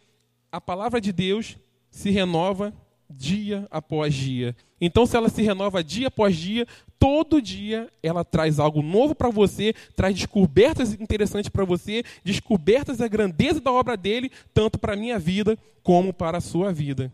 a 0.51 0.61
palavra 0.61 1.01
de 1.01 1.11
Deus 1.11 1.57
se 1.89 2.11
renova 2.11 2.71
dia 3.11 3.67
após 3.69 4.13
dia. 4.13 4.55
Então, 4.79 5.05
se 5.05 5.15
ela 5.15 5.29
se 5.29 5.41
renova 5.41 5.83
dia 5.83 6.07
após 6.07 6.35
dia, 6.35 6.67
todo 6.97 7.41
dia 7.41 7.89
ela 8.01 8.23
traz 8.23 8.59
algo 8.59 8.81
novo 8.81 9.13
para 9.13 9.29
você, 9.29 9.73
traz 9.95 10.15
descobertas 10.15 10.93
interessantes 10.93 11.49
para 11.49 11.65
você, 11.65 12.03
descobertas 12.23 12.97
da 12.97 13.07
grandeza 13.07 13.59
da 13.59 13.71
obra 13.71 13.97
dele, 13.97 14.31
tanto 14.53 14.79
para 14.79 14.93
a 14.93 14.97
minha 14.97 15.19
vida 15.19 15.57
como 15.83 16.13
para 16.13 16.37
a 16.37 16.41
sua 16.41 16.71
vida. 16.71 17.11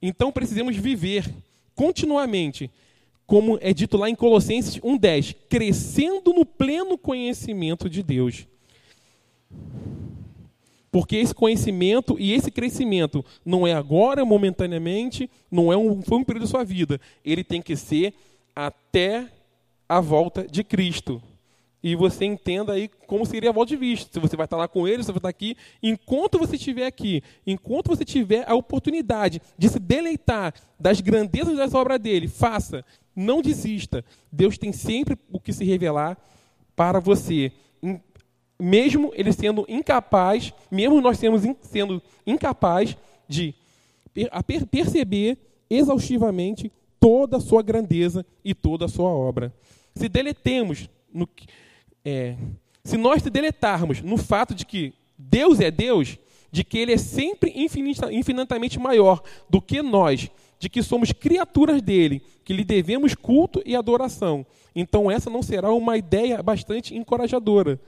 Então, 0.00 0.32
precisamos 0.32 0.76
viver 0.76 1.32
continuamente, 1.74 2.70
como 3.26 3.58
é 3.60 3.72
dito 3.72 3.96
lá 3.96 4.10
em 4.10 4.14
Colossenses 4.14 4.78
1,10, 4.78 5.34
crescendo 5.48 6.32
no 6.32 6.44
pleno 6.44 6.98
conhecimento 6.98 7.88
de 7.88 8.02
Deus. 8.02 8.46
Porque 10.92 11.16
esse 11.16 11.34
conhecimento 11.34 12.16
e 12.20 12.34
esse 12.34 12.50
crescimento 12.50 13.24
não 13.42 13.66
é 13.66 13.72
agora, 13.72 14.26
momentaneamente, 14.26 15.28
não 15.50 15.72
é 15.72 15.76
um, 15.76 16.02
foi 16.02 16.18
um 16.18 16.24
período 16.24 16.42
da 16.42 16.50
sua 16.50 16.62
vida. 16.62 17.00
Ele 17.24 17.42
tem 17.42 17.62
que 17.62 17.74
ser 17.74 18.12
até 18.54 19.26
a 19.88 20.00
volta 20.00 20.46
de 20.46 20.62
Cristo. 20.62 21.20
E 21.82 21.96
você 21.96 22.26
entenda 22.26 22.74
aí 22.74 22.90
como 23.06 23.24
seria 23.24 23.48
a 23.48 23.52
volta 23.54 23.70
de 23.70 23.78
Cristo. 23.78 24.12
Se 24.12 24.20
você 24.20 24.36
vai 24.36 24.44
estar 24.44 24.58
lá 24.58 24.68
com 24.68 24.86
ele, 24.86 25.02
se 25.02 25.06
você 25.06 25.12
vai 25.12 25.18
estar 25.18 25.28
aqui. 25.30 25.56
Enquanto 25.82 26.38
você 26.38 26.56
estiver 26.56 26.86
aqui, 26.86 27.22
enquanto 27.46 27.88
você 27.88 28.04
tiver 28.04 28.44
a 28.46 28.54
oportunidade 28.54 29.40
de 29.56 29.70
se 29.70 29.78
deleitar 29.78 30.52
das 30.78 31.00
grandezas 31.00 31.56
das 31.56 31.72
obras 31.72 31.98
dele, 31.98 32.28
faça. 32.28 32.84
Não 33.16 33.40
desista. 33.40 34.04
Deus 34.30 34.58
tem 34.58 34.72
sempre 34.72 35.18
o 35.32 35.40
que 35.40 35.54
se 35.54 35.64
revelar 35.64 36.18
para 36.76 37.00
você 37.00 37.50
mesmo 38.58 39.12
ele 39.14 39.32
sendo 39.32 39.64
incapaz, 39.68 40.52
mesmo 40.70 41.00
nós 41.00 41.18
sendo, 41.18 42.02
incapaz 42.26 42.96
de 43.28 43.54
perceber 44.70 45.38
exaustivamente 45.68 46.70
toda 47.00 47.38
a 47.38 47.40
sua 47.40 47.62
grandeza 47.62 48.24
e 48.44 48.54
toda 48.54 48.84
a 48.84 48.88
sua 48.88 49.08
obra. 49.08 49.52
Se 49.94 50.08
deletemos, 50.08 50.88
no, 51.12 51.28
é, 52.04 52.36
se 52.84 52.96
nós 52.96 53.22
se 53.22 53.30
deletarmos 53.30 54.00
no 54.00 54.16
fato 54.16 54.54
de 54.54 54.64
que 54.64 54.92
Deus 55.18 55.60
é 55.60 55.70
Deus, 55.70 56.18
de 56.50 56.62
que 56.62 56.78
Ele 56.78 56.92
é 56.92 56.98
sempre 56.98 57.52
infinita, 57.56 58.12
infinitamente 58.12 58.78
maior 58.78 59.22
do 59.48 59.60
que 59.60 59.82
nós, 59.82 60.30
de 60.58 60.68
que 60.68 60.82
somos 60.82 61.10
criaturas 61.10 61.82
dele, 61.82 62.22
que 62.44 62.52
lhe 62.52 62.64
devemos 62.64 63.14
culto 63.14 63.62
e 63.66 63.74
adoração. 63.74 64.46
Então, 64.74 65.10
essa 65.10 65.28
não 65.28 65.42
será 65.42 65.72
uma 65.72 65.96
ideia 65.96 66.42
bastante 66.42 66.94
encorajadora 66.94 67.80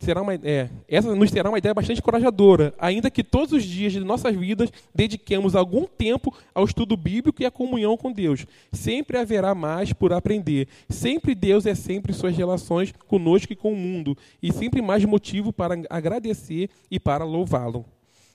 será 0.00 0.22
uma, 0.22 0.34
é, 0.34 0.70
essa 0.88 1.14
nos 1.14 1.30
será 1.30 1.50
uma 1.50 1.58
ideia 1.58 1.74
bastante 1.74 1.98
encorajadora, 1.98 2.74
ainda 2.78 3.10
que 3.10 3.22
todos 3.22 3.52
os 3.52 3.62
dias 3.62 3.92
de 3.92 4.00
nossas 4.00 4.34
vidas 4.34 4.72
dediquemos 4.94 5.54
algum 5.54 5.84
tempo 5.84 6.34
ao 6.54 6.64
estudo 6.64 6.96
bíblico 6.96 7.42
e 7.42 7.46
à 7.46 7.50
comunhão 7.50 7.96
com 7.98 8.10
Deus. 8.10 8.46
Sempre 8.72 9.18
haverá 9.18 9.54
mais 9.54 9.92
por 9.92 10.12
aprender. 10.12 10.66
Sempre 10.88 11.34
Deus 11.34 11.66
é 11.66 11.74
sempre 11.74 12.14
suas 12.14 12.34
relações 12.34 12.92
conosco 13.06 13.52
e 13.52 13.56
com 13.56 13.72
o 13.72 13.76
mundo, 13.76 14.16
e 14.42 14.50
sempre 14.50 14.80
mais 14.80 15.04
motivo 15.04 15.52
para 15.52 15.76
agradecer 15.90 16.70
e 16.90 16.98
para 16.98 17.24
louvá-lo. 17.24 17.84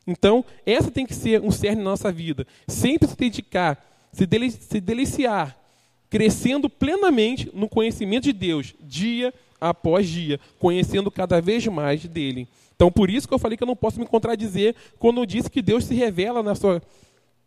Então, 0.06 0.46
essa 0.68 0.92
tem 0.92 1.04
que 1.04 1.16
ser 1.16 1.42
um 1.42 1.50
cerne 1.50 1.84
na 1.84 1.90
nossa 1.90 2.12
vida. 2.12 2.46
Sempre 2.68 3.08
se 3.08 3.18
dedicar, 3.18 3.84
se, 4.14 4.28
se 4.52 4.80
deliciar, 4.80 5.58
crescendo 6.12 6.70
plenamente 6.70 7.50
no 7.56 7.68
conhecimento 7.68 8.26
de 8.26 8.34
Deus, 8.34 8.76
dia 8.80 9.34
após 9.60 10.08
dia, 10.08 10.40
conhecendo 10.60 11.10
cada 11.10 11.42
vez 11.42 11.66
mais 11.68 12.06
dele. 12.06 12.48
Então, 12.76 12.92
por 12.92 13.10
isso 13.10 13.28
que 13.28 13.34
eu 13.34 13.40
falei 13.40 13.58
que 13.58 13.64
eu 13.64 13.68
não 13.68 13.76
posso 13.76 14.00
me 14.00 14.06
contradizer 14.06 14.76
quando 15.00 15.22
eu 15.22 15.26
disse 15.26 15.50
que 15.50 15.62
Deus 15.62 15.86
se 15.86 15.96
revela 15.96 16.44
na 16.44 16.56
sua, 16.56 16.82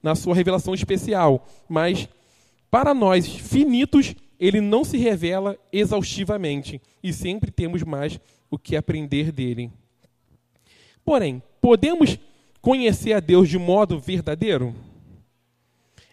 na 0.03 0.15
sua 0.15 0.35
revelação 0.35 0.75
especial. 0.75 1.47
Mas, 1.69 2.09
para 2.71 2.95
nós 2.95 3.27
finitos, 3.29 4.15
ele 4.41 4.61
não 4.61 4.85
se 4.85 4.97
revela 4.97 5.59
exaustivamente. 5.73 6.81
E 7.03 7.13
sempre 7.13 7.51
temos 7.51 7.83
mais 7.83 8.19
o 8.51 8.59
que 8.59 8.75
aprender 8.75 9.31
dele. 9.31 9.71
Porém, 11.05 11.43
podemos 11.61 12.19
conhecer 12.61 13.13
a 13.13 13.21
Deus 13.21 13.49
de 13.49 13.59
modo 13.59 13.99
verdadeiro? 13.99 14.75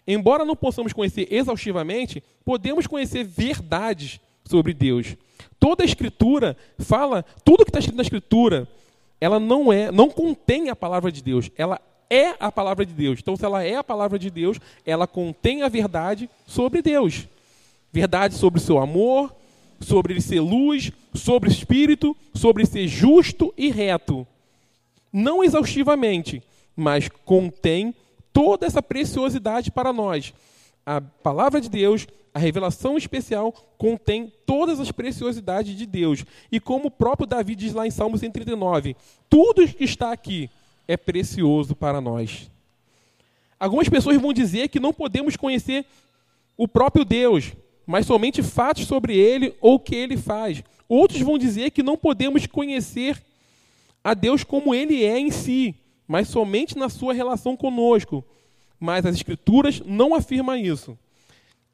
Embora 0.06 0.44
não 0.44 0.54
possamos 0.54 0.92
conhecer 0.92 1.26
exaustivamente, 1.30 2.22
podemos 2.44 2.86
conhecer 2.86 3.24
verdades 3.24 4.20
sobre 4.44 4.72
Deus. 4.72 5.16
Toda 5.58 5.82
a 5.82 5.86
escritura 5.86 6.56
fala, 6.78 7.24
tudo 7.44 7.64
que 7.64 7.70
está 7.70 7.78
escrito 7.78 7.96
na 7.96 8.02
escritura, 8.02 8.68
ela 9.20 9.40
não 9.40 9.72
é, 9.72 9.90
não 9.90 10.10
contém 10.10 10.68
a 10.68 10.76
palavra 10.76 11.10
de 11.10 11.22
Deus, 11.22 11.50
ela 11.56 11.80
é 12.08 12.34
a 12.38 12.52
palavra 12.52 12.84
de 12.84 12.92
Deus. 12.92 13.18
Então, 13.20 13.36
se 13.36 13.44
ela 13.44 13.64
é 13.64 13.76
a 13.76 13.84
palavra 13.84 14.18
de 14.18 14.30
Deus, 14.30 14.58
ela 14.84 15.06
contém 15.06 15.62
a 15.62 15.68
verdade 15.68 16.30
sobre 16.46 16.82
Deus. 16.82 17.26
Verdade 17.92 18.34
sobre 18.34 18.60
o 18.60 18.62
seu 18.62 18.78
amor, 18.78 19.34
sobre 19.80 20.12
ele 20.12 20.20
ser 20.20 20.40
luz, 20.40 20.92
sobre 21.14 21.48
o 21.48 21.52
espírito, 21.52 22.16
sobre 22.34 22.64
ser 22.66 22.86
justo 22.86 23.52
e 23.56 23.70
reto. 23.70 24.26
Não 25.12 25.42
exaustivamente, 25.42 26.42
mas 26.76 27.08
contém 27.24 27.94
toda 28.32 28.66
essa 28.66 28.82
preciosidade 28.82 29.70
para 29.70 29.92
nós. 29.92 30.34
A 30.86 31.00
palavra 31.00 31.60
de 31.60 31.68
Deus 31.68 32.06
a 32.36 32.38
revelação 32.38 32.98
especial 32.98 33.50
contém 33.78 34.30
todas 34.44 34.78
as 34.78 34.92
preciosidades 34.92 35.74
de 35.74 35.86
Deus. 35.86 36.22
E 36.52 36.60
como 36.60 36.88
o 36.88 36.90
próprio 36.90 37.26
Davi 37.26 37.54
diz 37.54 37.72
lá 37.72 37.86
em 37.86 37.90
Salmo 37.90 38.18
139, 38.18 38.94
tudo 39.30 39.66
que 39.66 39.84
está 39.84 40.12
aqui 40.12 40.50
é 40.86 40.98
precioso 40.98 41.74
para 41.74 41.98
nós. 41.98 42.50
Algumas 43.58 43.88
pessoas 43.88 44.20
vão 44.20 44.34
dizer 44.34 44.68
que 44.68 44.78
não 44.78 44.92
podemos 44.92 45.34
conhecer 45.34 45.86
o 46.58 46.68
próprio 46.68 47.06
Deus, 47.06 47.54
mas 47.86 48.04
somente 48.04 48.42
fatos 48.42 48.84
sobre 48.84 49.16
ele 49.16 49.54
ou 49.58 49.76
o 49.76 49.80
que 49.80 49.94
ele 49.96 50.18
faz. 50.18 50.62
Outros 50.86 51.22
vão 51.22 51.38
dizer 51.38 51.70
que 51.70 51.82
não 51.82 51.96
podemos 51.96 52.46
conhecer 52.46 53.16
a 54.04 54.12
Deus 54.12 54.44
como 54.44 54.74
ele 54.74 55.02
é 55.02 55.18
em 55.18 55.30
si, 55.30 55.74
mas 56.06 56.28
somente 56.28 56.76
na 56.76 56.90
sua 56.90 57.14
relação 57.14 57.56
conosco. 57.56 58.22
Mas 58.78 59.06
as 59.06 59.16
Escrituras 59.16 59.80
não 59.84 60.14
afirmam 60.14 60.56
isso 60.56 60.96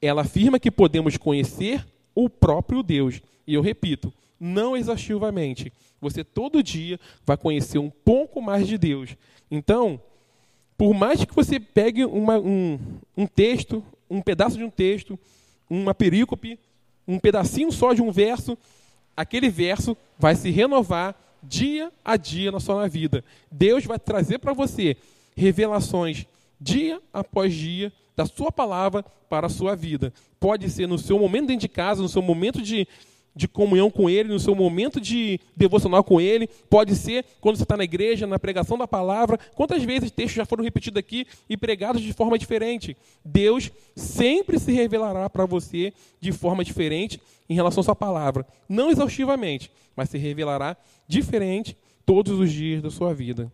ela 0.03 0.23
afirma 0.23 0.59
que 0.59 0.71
podemos 0.71 1.17
conhecer 1.17 1.87
o 2.13 2.29
próprio 2.29 2.83
Deus. 2.83 3.23
E 3.47 3.55
eu 3.55 3.63
repito, 3.63 4.13
não 4.39 4.77
exaustivamente. 4.77 5.73
Você 6.01 6.25
todo 6.25 6.63
dia 6.63 6.99
vai 7.25 7.37
conhecer 7.37 7.79
um 7.79 7.89
pouco 7.89 8.43
mais 8.43 8.67
de 8.67 8.77
Deus. 8.77 9.17
Então, 9.49 10.01
por 10.77 10.93
mais 10.93 11.25
que 11.25 11.33
você 11.33 11.61
pegue 11.61 12.05
uma, 12.05 12.39
um, 12.41 12.79
um 13.17 13.27
texto, 13.27 13.83
um 14.11 14.21
pedaço 14.21 14.59
de 14.59 14.65
um 14.65 14.71
texto, 14.71 15.17
uma 15.71 15.95
perícope, 15.95 16.59
um 17.07 17.21
pedacinho 17.21 17.71
só 17.71 17.93
de 17.93 18.03
um 18.03 18.11
verso, 18.11 18.59
aquele 19.17 19.49
verso 19.49 19.97
vai 20.19 20.35
se 20.35 20.51
renovar 20.51 21.15
dia 21.41 21.93
a 22.05 22.17
dia 22.17 22.51
na 22.51 22.59
sua 22.59 22.89
vida. 22.89 23.25
Deus 23.51 23.85
vai 23.85 24.01
trazer 24.01 24.39
para 24.39 24.53
você 24.53 24.97
revelações 25.37 26.27
dia 26.63 27.01
após 27.13 27.53
dia 27.53 27.93
da 28.17 28.27
sua 28.27 28.53
palavra 28.53 29.05
para 29.29 29.47
a 29.47 29.51
sua 29.51 29.75
vida. 29.75 30.13
Pode 30.39 30.71
ser 30.71 30.87
no 30.87 30.99
seu 30.99 31.19
momento 31.19 31.47
dentro 31.47 31.63
de 31.63 31.69
casa, 31.69 32.03
no 32.03 32.09
seu 32.09 32.23
momento 32.23 32.61
de, 32.61 32.87
de 33.35 33.49
comunhão 33.49 33.91
com 33.91 34.09
Ele, 34.09 34.29
no 34.29 34.39
seu 34.39 34.55
momento 34.55 35.01
de 35.01 35.41
devocional 35.57 36.05
com 36.05 36.21
Ele, 36.21 36.47
pode 36.69 36.95
ser 36.95 37.25
quando 37.41 37.57
você 37.57 37.63
está 37.63 37.77
na 37.77 37.85
igreja, 37.85 38.27
na 38.27 38.39
pregação 38.39 38.77
da 38.77 38.87
palavra. 38.87 39.39
Quantas 39.55 39.83
vezes 39.83 40.11
textos 40.11 40.37
já 40.37 40.45
foram 40.45 40.63
repetidos 40.63 40.99
aqui 40.99 41.27
e 41.49 41.57
pregados 41.57 42.03
de 42.03 42.13
forma 42.13 42.39
diferente? 42.39 42.97
Deus 43.25 43.71
sempre 43.97 44.59
se 44.59 44.73
revelará 44.73 45.29
para 45.29 45.47
você 45.47 45.93
de 46.21 46.33
forma 46.33 46.65
diferente 46.65 47.21
em 47.49 47.55
relação 47.55 47.81
à 47.81 47.85
sua 47.85 47.97
palavra. 47.97 48.47
Não 48.69 48.91
exaustivamente, 48.91 49.71
mas 49.97 50.11
se 50.11 50.19
revelará 50.19 50.77
diferente 51.09 51.77
todos 52.05 52.39
os 52.39 52.53
dias 52.53 52.83
da 52.83 52.91
sua 52.91 53.15
vida. 53.15 53.51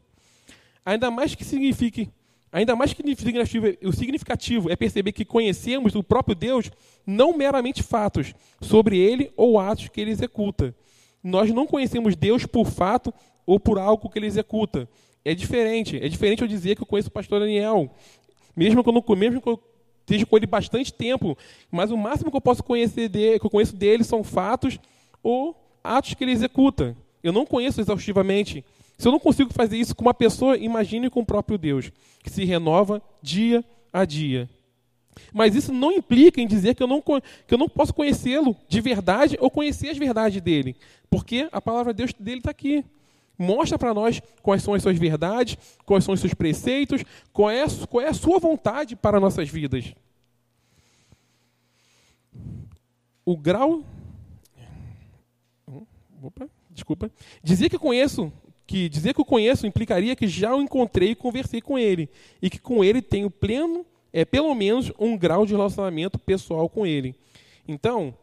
Ainda 0.84 1.10
mais 1.10 1.34
que 1.34 1.44
signifique 1.44 2.08
Ainda 2.50 2.74
mais 2.74 2.92
que 2.94 3.02
o 3.02 3.92
significativo 3.92 4.70
é 4.70 4.76
perceber 4.76 5.12
que 5.12 5.24
conhecemos 5.24 5.94
o 5.94 6.02
próprio 6.02 6.34
Deus 6.34 6.70
não 7.06 7.36
meramente 7.36 7.82
fatos 7.82 8.34
sobre 8.60 8.98
ele 8.98 9.30
ou 9.36 9.60
atos 9.60 9.88
que 9.88 10.00
ele 10.00 10.10
executa. 10.10 10.74
Nós 11.22 11.50
não 11.52 11.66
conhecemos 11.66 12.16
Deus 12.16 12.46
por 12.46 12.66
fato 12.66 13.12
ou 13.44 13.60
por 13.60 13.78
algo 13.78 14.08
que 14.08 14.18
ele 14.18 14.26
executa. 14.26 14.88
É 15.24 15.34
diferente. 15.34 15.96
É 16.02 16.08
diferente 16.08 16.42
eu 16.42 16.48
dizer 16.48 16.74
que 16.74 16.82
eu 16.82 16.86
conheço 16.86 17.08
o 17.08 17.12
pastor 17.12 17.40
Daniel. 17.40 17.90
Mesmo 18.56 18.82
que 18.82 18.88
eu, 18.88 18.92
não, 18.92 19.04
mesmo 19.16 19.42
que 19.42 19.48
eu 19.48 19.62
esteja 20.00 20.24
com 20.24 20.36
ele 20.36 20.46
bastante 20.46 20.92
tempo, 20.92 21.36
mas 21.70 21.90
o 21.90 21.96
máximo 21.96 22.30
que 22.30 22.36
eu 22.36 22.40
posso 22.40 22.62
conhecer 22.64 23.08
dele, 23.08 23.38
que 23.38 23.44
eu 23.44 23.50
conheço 23.50 23.76
dele 23.76 24.02
são 24.04 24.24
fatos 24.24 24.80
ou 25.22 25.54
atos 25.84 26.14
que 26.14 26.24
ele 26.24 26.32
executa. 26.32 26.96
Eu 27.22 27.32
não 27.32 27.44
conheço 27.44 27.80
exaustivamente 27.80 28.64
se 28.98 29.06
eu 29.06 29.12
não 29.12 29.20
consigo 29.20 29.52
fazer 29.52 29.76
isso 29.76 29.94
com 29.94 30.02
uma 30.02 30.12
pessoa, 30.12 30.58
imagine 30.58 31.08
com 31.08 31.20
o 31.20 31.24
próprio 31.24 31.56
Deus, 31.56 31.92
que 32.20 32.28
se 32.28 32.44
renova 32.44 33.00
dia 33.22 33.64
a 33.92 34.04
dia. 34.04 34.50
Mas 35.32 35.54
isso 35.54 35.72
não 35.72 35.92
implica 35.92 36.40
em 36.40 36.46
dizer 36.46 36.74
que 36.74 36.82
eu 36.82 36.86
não, 36.86 37.00
que 37.00 37.54
eu 37.54 37.58
não 37.58 37.68
posso 37.68 37.94
conhecê-lo 37.94 38.56
de 38.68 38.80
verdade 38.80 39.36
ou 39.40 39.50
conhecer 39.50 39.90
as 39.90 39.98
verdades 39.98 40.40
dele. 40.40 40.76
Porque 41.08 41.48
a 41.52 41.60
palavra 41.60 41.92
de 41.92 41.98
Deus 41.98 42.12
dele 42.12 42.38
está 42.38 42.50
aqui. 42.50 42.84
Mostra 43.38 43.78
para 43.78 43.94
nós 43.94 44.20
quais 44.42 44.64
são 44.64 44.74
as 44.74 44.82
suas 44.82 44.98
verdades, 44.98 45.56
quais 45.86 46.02
são 46.02 46.14
os 46.14 46.20
seus 46.20 46.34
preceitos, 46.34 47.04
qual 47.32 47.50
é, 47.50 47.64
qual 47.88 48.02
é 48.02 48.08
a 48.08 48.14
sua 48.14 48.40
vontade 48.40 48.96
para 48.96 49.20
nossas 49.20 49.48
vidas. 49.48 49.94
O 53.24 53.36
grau. 53.36 53.84
Opa, 56.20 56.48
desculpa. 56.70 57.10
Dizer 57.44 57.68
que 57.68 57.78
conheço 57.78 58.32
que 58.68 58.86
dizer 58.86 59.14
que 59.14 59.22
o 59.22 59.24
conheço 59.24 59.66
implicaria 59.66 60.14
que 60.14 60.28
já 60.28 60.54
o 60.54 60.60
encontrei 60.60 61.12
e 61.12 61.14
conversei 61.14 61.58
com 61.58 61.78
ele, 61.78 62.06
e 62.40 62.50
que 62.50 62.58
com 62.58 62.84
ele 62.84 63.00
tenho 63.00 63.30
pleno, 63.30 63.84
é 64.12 64.26
pelo 64.26 64.54
menos 64.54 64.92
um 64.98 65.16
grau 65.16 65.46
de 65.46 65.54
relacionamento 65.54 66.18
pessoal 66.18 66.68
com 66.68 66.86
ele. 66.86 67.14
Então, 67.66 68.14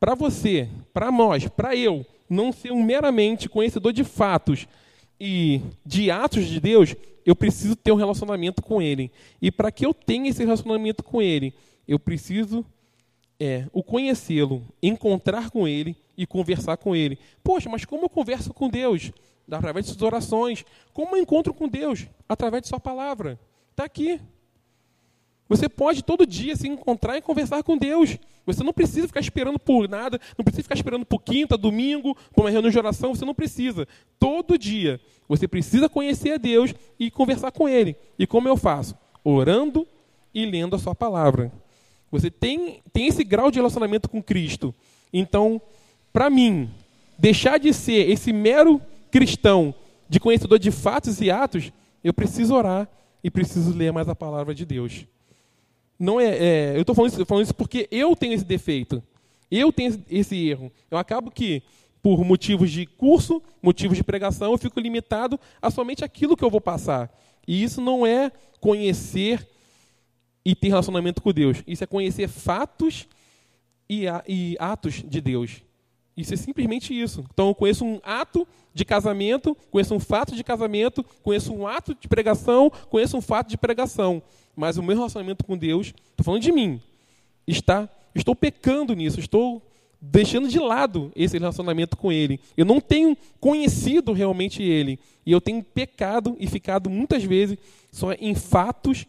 para 0.00 0.16
você, 0.16 0.68
para 0.92 1.12
nós, 1.12 1.46
para 1.46 1.76
eu, 1.76 2.04
não 2.28 2.50
ser 2.50 2.72
um 2.72 2.82
meramente 2.82 3.48
conhecedor 3.48 3.92
de 3.92 4.02
fatos 4.02 4.66
e 5.18 5.60
de 5.86 6.10
atos 6.10 6.46
de 6.46 6.58
Deus, 6.58 6.96
eu 7.24 7.36
preciso 7.36 7.76
ter 7.76 7.92
um 7.92 7.96
relacionamento 7.96 8.62
com 8.62 8.82
ele. 8.82 9.12
E 9.40 9.52
para 9.52 9.70
que 9.70 9.86
eu 9.86 9.94
tenha 9.94 10.28
esse 10.28 10.42
relacionamento 10.42 11.04
com 11.04 11.22
ele, 11.22 11.54
eu 11.86 12.00
preciso 12.00 12.66
é, 13.38 13.66
o 13.72 13.80
conhecê-lo, 13.80 14.60
encontrar 14.82 15.50
com 15.50 15.68
ele 15.68 15.96
e 16.18 16.26
conversar 16.26 16.78
com 16.78 16.96
ele. 16.96 17.16
Poxa, 17.44 17.68
mas 17.68 17.84
como 17.84 18.06
eu 18.06 18.08
converso 18.08 18.52
com 18.52 18.68
Deus? 18.68 19.12
Através 19.50 19.86
de 19.86 19.92
suas 19.92 20.02
orações. 20.02 20.64
Como 20.92 21.16
eu 21.16 21.22
encontro 21.22 21.52
com 21.52 21.68
Deus? 21.68 22.06
Através 22.28 22.62
de 22.62 22.68
sua 22.68 22.80
palavra. 22.80 23.38
Está 23.70 23.84
aqui. 23.84 24.20
Você 25.48 25.68
pode 25.68 26.02
todo 26.02 26.26
dia 26.26 26.56
se 26.56 26.66
encontrar 26.66 27.16
e 27.16 27.22
conversar 27.22 27.62
com 27.62 27.76
Deus. 27.76 28.18
Você 28.46 28.62
não 28.62 28.72
precisa 28.72 29.06
ficar 29.06 29.20
esperando 29.20 29.58
por 29.58 29.88
nada, 29.88 30.20
não 30.36 30.44
precisa 30.44 30.62
ficar 30.62 30.74
esperando 30.74 31.04
por 31.04 31.22
quinta, 31.22 31.56
domingo, 31.56 32.16
por 32.32 32.42
uma 32.42 32.50
reunião 32.50 32.70
de 32.70 32.78
oração, 32.78 33.14
você 33.14 33.24
não 33.24 33.34
precisa. 33.34 33.86
Todo 34.18 34.58
dia 34.58 35.00
você 35.28 35.48
precisa 35.48 35.88
conhecer 35.88 36.32
a 36.32 36.36
Deus 36.36 36.74
e 36.98 37.10
conversar 37.10 37.50
com 37.52 37.68
Ele. 37.68 37.96
E 38.18 38.26
como 38.26 38.48
eu 38.48 38.56
faço? 38.56 38.96
Orando 39.22 39.86
e 40.34 40.44
lendo 40.44 40.76
a 40.76 40.78
sua 40.78 40.94
palavra. 40.94 41.52
Você 42.10 42.30
tem, 42.30 42.82
tem 42.92 43.06
esse 43.06 43.24
grau 43.24 43.50
de 43.50 43.58
relacionamento 43.58 44.08
com 44.08 44.22
Cristo. 44.22 44.74
Então, 45.12 45.60
para 46.12 46.28
mim, 46.28 46.70
deixar 47.18 47.58
de 47.58 47.72
ser 47.72 48.08
esse 48.10 48.32
mero 48.32 48.80
cristão, 49.14 49.72
de 50.08 50.18
conhecedor 50.18 50.58
de 50.58 50.72
fatos 50.72 51.20
e 51.20 51.30
atos, 51.30 51.72
eu 52.02 52.12
preciso 52.12 52.52
orar 52.52 52.88
e 53.22 53.30
preciso 53.30 53.72
ler 53.72 53.92
mais 53.92 54.08
a 54.08 54.14
palavra 54.16 54.52
de 54.52 54.66
Deus. 54.66 55.06
Não 55.96 56.20
é, 56.20 56.36
é 56.36 56.76
eu 56.76 56.80
estou 56.80 56.96
falando, 56.96 57.24
falando 57.24 57.44
isso 57.44 57.54
porque 57.54 57.86
eu 57.92 58.16
tenho 58.16 58.32
esse 58.32 58.44
defeito. 58.44 59.00
Eu 59.48 59.72
tenho 59.72 60.02
esse 60.10 60.48
erro. 60.48 60.72
Eu 60.90 60.98
acabo 60.98 61.30
que, 61.30 61.62
por 62.02 62.24
motivos 62.24 62.72
de 62.72 62.86
curso, 62.86 63.40
motivos 63.62 63.96
de 63.96 64.02
pregação, 64.02 64.50
eu 64.50 64.58
fico 64.58 64.80
limitado 64.80 65.38
a 65.62 65.70
somente 65.70 66.04
aquilo 66.04 66.36
que 66.36 66.44
eu 66.44 66.50
vou 66.50 66.60
passar. 66.60 67.08
E 67.46 67.62
isso 67.62 67.80
não 67.80 68.04
é 68.04 68.32
conhecer 68.58 69.48
e 70.44 70.56
ter 70.56 70.70
relacionamento 70.70 71.22
com 71.22 71.32
Deus. 71.32 71.62
Isso 71.68 71.84
é 71.84 71.86
conhecer 71.86 72.26
fatos 72.26 73.06
e, 73.88 74.06
e 74.26 74.56
atos 74.58 75.04
de 75.06 75.20
Deus. 75.20 75.62
Isso 76.16 76.32
é 76.34 76.36
simplesmente 76.36 76.98
isso. 76.98 77.24
Então 77.32 77.48
eu 77.48 77.54
conheço 77.54 77.84
um 77.84 78.00
ato 78.02 78.46
de 78.72 78.84
casamento, 78.84 79.56
conheço 79.70 79.94
um 79.94 80.00
fato 80.00 80.34
de 80.34 80.44
casamento, 80.44 81.04
conheço 81.22 81.52
um 81.52 81.66
ato 81.66 81.94
de 81.94 82.08
pregação, 82.08 82.70
conheço 82.88 83.16
um 83.16 83.20
fato 83.20 83.48
de 83.48 83.56
pregação. 83.56 84.22
Mas 84.54 84.76
o 84.76 84.82
meu 84.82 84.96
relacionamento 84.96 85.44
com 85.44 85.56
Deus, 85.56 85.88
estou 85.88 86.24
falando 86.24 86.42
de 86.42 86.52
mim, 86.52 86.80
está, 87.46 87.88
estou 88.14 88.36
pecando 88.36 88.94
nisso, 88.94 89.18
estou 89.18 89.60
deixando 90.00 90.48
de 90.48 90.58
lado 90.58 91.10
esse 91.16 91.38
relacionamento 91.38 91.96
com 91.96 92.12
Ele. 92.12 92.38
Eu 92.56 92.64
não 92.64 92.80
tenho 92.80 93.16
conhecido 93.40 94.12
realmente 94.12 94.62
Ele. 94.62 94.98
E 95.26 95.32
eu 95.32 95.40
tenho 95.40 95.62
pecado 95.62 96.36
e 96.38 96.46
ficado 96.46 96.90
muitas 96.90 97.24
vezes 97.24 97.58
só 97.90 98.12
em 98.12 98.34
fatos 98.34 99.06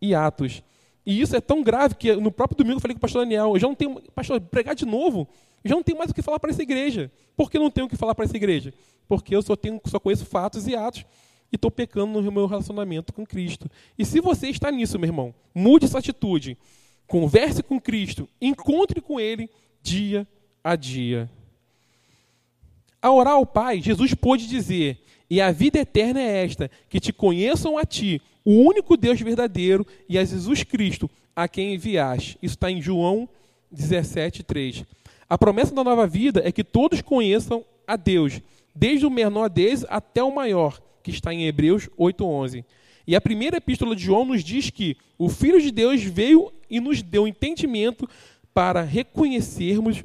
e 0.00 0.14
atos. 0.14 0.62
E 1.08 1.22
isso 1.22 1.34
é 1.34 1.40
tão 1.40 1.62
grave 1.62 1.94
que 1.94 2.14
no 2.16 2.30
próprio 2.30 2.58
domingo 2.58 2.76
eu 2.76 2.80
falei 2.82 2.94
com 2.94 2.98
o 2.98 3.00
pastor 3.00 3.22
Daniel, 3.22 3.54
eu 3.54 3.58
já 3.58 3.66
não 3.66 3.74
tenho, 3.74 3.98
pastor, 4.14 4.38
pregar 4.42 4.74
de 4.74 4.84
novo, 4.84 5.26
já 5.64 5.74
não 5.74 5.82
tenho 5.82 5.96
mais 5.96 6.10
o 6.10 6.14
que 6.14 6.20
falar 6.20 6.38
para 6.38 6.50
essa 6.50 6.62
igreja. 6.62 7.10
Por 7.34 7.50
que 7.50 7.58
não 7.58 7.70
tenho 7.70 7.86
o 7.86 7.88
que 7.88 7.96
falar 7.96 8.14
para 8.14 8.26
essa 8.26 8.36
igreja? 8.36 8.74
Porque 9.08 9.34
eu 9.34 9.40
só, 9.40 9.56
tenho, 9.56 9.80
só 9.86 9.98
conheço 9.98 10.26
fatos 10.26 10.66
e 10.66 10.76
atos 10.76 11.06
e 11.50 11.56
estou 11.56 11.70
pecando 11.70 12.20
no 12.20 12.30
meu 12.30 12.44
relacionamento 12.44 13.14
com 13.14 13.24
Cristo. 13.24 13.70
E 13.98 14.04
se 14.04 14.20
você 14.20 14.50
está 14.50 14.70
nisso, 14.70 14.98
meu 14.98 15.08
irmão, 15.08 15.34
mude 15.54 15.86
essa 15.86 15.98
atitude. 15.98 16.58
Converse 17.06 17.62
com 17.62 17.80
Cristo, 17.80 18.28
encontre 18.38 19.00
com 19.00 19.18
Ele 19.18 19.48
dia 19.82 20.28
a 20.62 20.76
dia. 20.76 21.30
Ao 23.00 23.16
orar 23.16 23.32
ao 23.32 23.46
Pai, 23.46 23.80
Jesus 23.80 24.12
pôde 24.12 24.46
dizer: 24.46 25.02
E 25.30 25.40
a 25.40 25.50
vida 25.50 25.78
eterna 25.78 26.20
é 26.20 26.44
esta, 26.44 26.70
que 26.88 27.00
te 27.00 27.12
conheçam 27.12 27.76
a 27.76 27.84
Ti, 27.84 28.20
o 28.44 28.52
único 28.52 28.96
Deus 28.96 29.20
verdadeiro, 29.20 29.86
e 30.08 30.18
a 30.18 30.24
Jesus 30.24 30.62
Cristo, 30.62 31.10
a 31.36 31.46
quem 31.46 31.74
enviaste. 31.74 32.38
Isso 32.42 32.54
está 32.54 32.70
em 32.70 32.80
João 32.80 33.28
17, 33.70 34.42
3. 34.42 34.84
A 35.28 35.36
promessa 35.36 35.74
da 35.74 35.84
nova 35.84 36.06
vida 36.06 36.40
é 36.44 36.50
que 36.50 36.64
todos 36.64 37.02
conheçam 37.02 37.64
a 37.86 37.96
Deus, 37.96 38.40
desde 38.74 39.04
o 39.04 39.10
menor 39.10 39.50
deles 39.50 39.84
até 39.88 40.22
o 40.22 40.34
maior, 40.34 40.80
que 41.02 41.10
está 41.10 41.34
em 41.34 41.46
Hebreus 41.46 41.88
8:11. 41.98 42.64
E 43.06 43.14
a 43.14 43.20
primeira 43.20 43.58
epístola 43.58 43.94
de 43.94 44.02
João 44.02 44.24
nos 44.24 44.42
diz 44.42 44.70
que 44.70 44.96
o 45.18 45.28
Filho 45.28 45.60
de 45.60 45.70
Deus 45.70 46.02
veio 46.02 46.52
e 46.70 46.80
nos 46.80 47.02
deu 47.02 47.26
entendimento 47.26 48.08
para 48.54 48.82
reconhecermos 48.82 50.02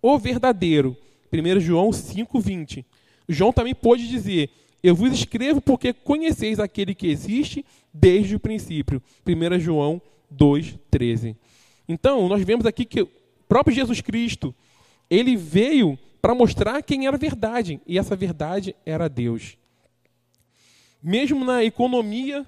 o 0.00 0.18
verdadeiro. 0.18 0.96
1 1.32 1.60
João 1.60 1.90
5:20. 1.90 2.84
João 3.28 3.52
também 3.52 3.74
pôde 3.74 4.08
dizer: 4.08 4.50
Eu 4.86 4.94
vos 4.94 5.12
escrevo 5.12 5.60
porque 5.60 5.92
conheceis 5.92 6.60
aquele 6.60 6.94
que 6.94 7.08
existe 7.08 7.66
desde 7.92 8.36
o 8.36 8.40
princípio. 8.40 9.02
1 9.26 9.58
João 9.58 10.00
2:13. 10.30 11.34
Então, 11.88 12.28
nós 12.28 12.40
vemos 12.44 12.64
aqui 12.64 12.84
que 12.84 13.02
o 13.02 13.08
próprio 13.48 13.74
Jesus 13.74 14.00
Cristo 14.00 14.54
ele 15.10 15.34
veio 15.34 15.98
para 16.22 16.36
mostrar 16.36 16.80
quem 16.82 17.08
era 17.08 17.16
a 17.16 17.18
verdade, 17.18 17.80
e 17.84 17.98
essa 17.98 18.14
verdade 18.14 18.76
era 18.86 19.08
Deus. 19.08 19.58
Mesmo 21.02 21.44
na 21.44 21.64
economia 21.64 22.46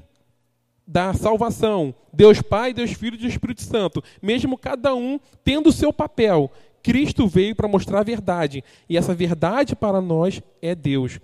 da 0.87 1.13
salvação, 1.15 1.93
Deus 2.13 2.41
Pai, 2.41 2.73
Deus 2.73 2.93
Filho 2.93 3.17
e 3.17 3.19
Deus 3.19 3.33
Espírito 3.33 3.63
Santo, 3.63 4.01
mesmo 4.23 4.57
cada 4.57 4.95
um 4.95 5.19
tendo 5.43 5.71
o 5.71 5.73
seu 5.73 5.93
papel, 5.93 6.53
Cristo 6.85 7.27
veio 7.27 7.57
para 7.57 7.67
mostrar 7.67 7.99
a 7.99 8.05
verdade, 8.05 8.63
e 8.89 8.97
essa 8.97 9.13
verdade 9.13 9.75
para 9.75 10.01
nós 10.01 10.41
é 10.63 10.73
Deus. 10.73 11.19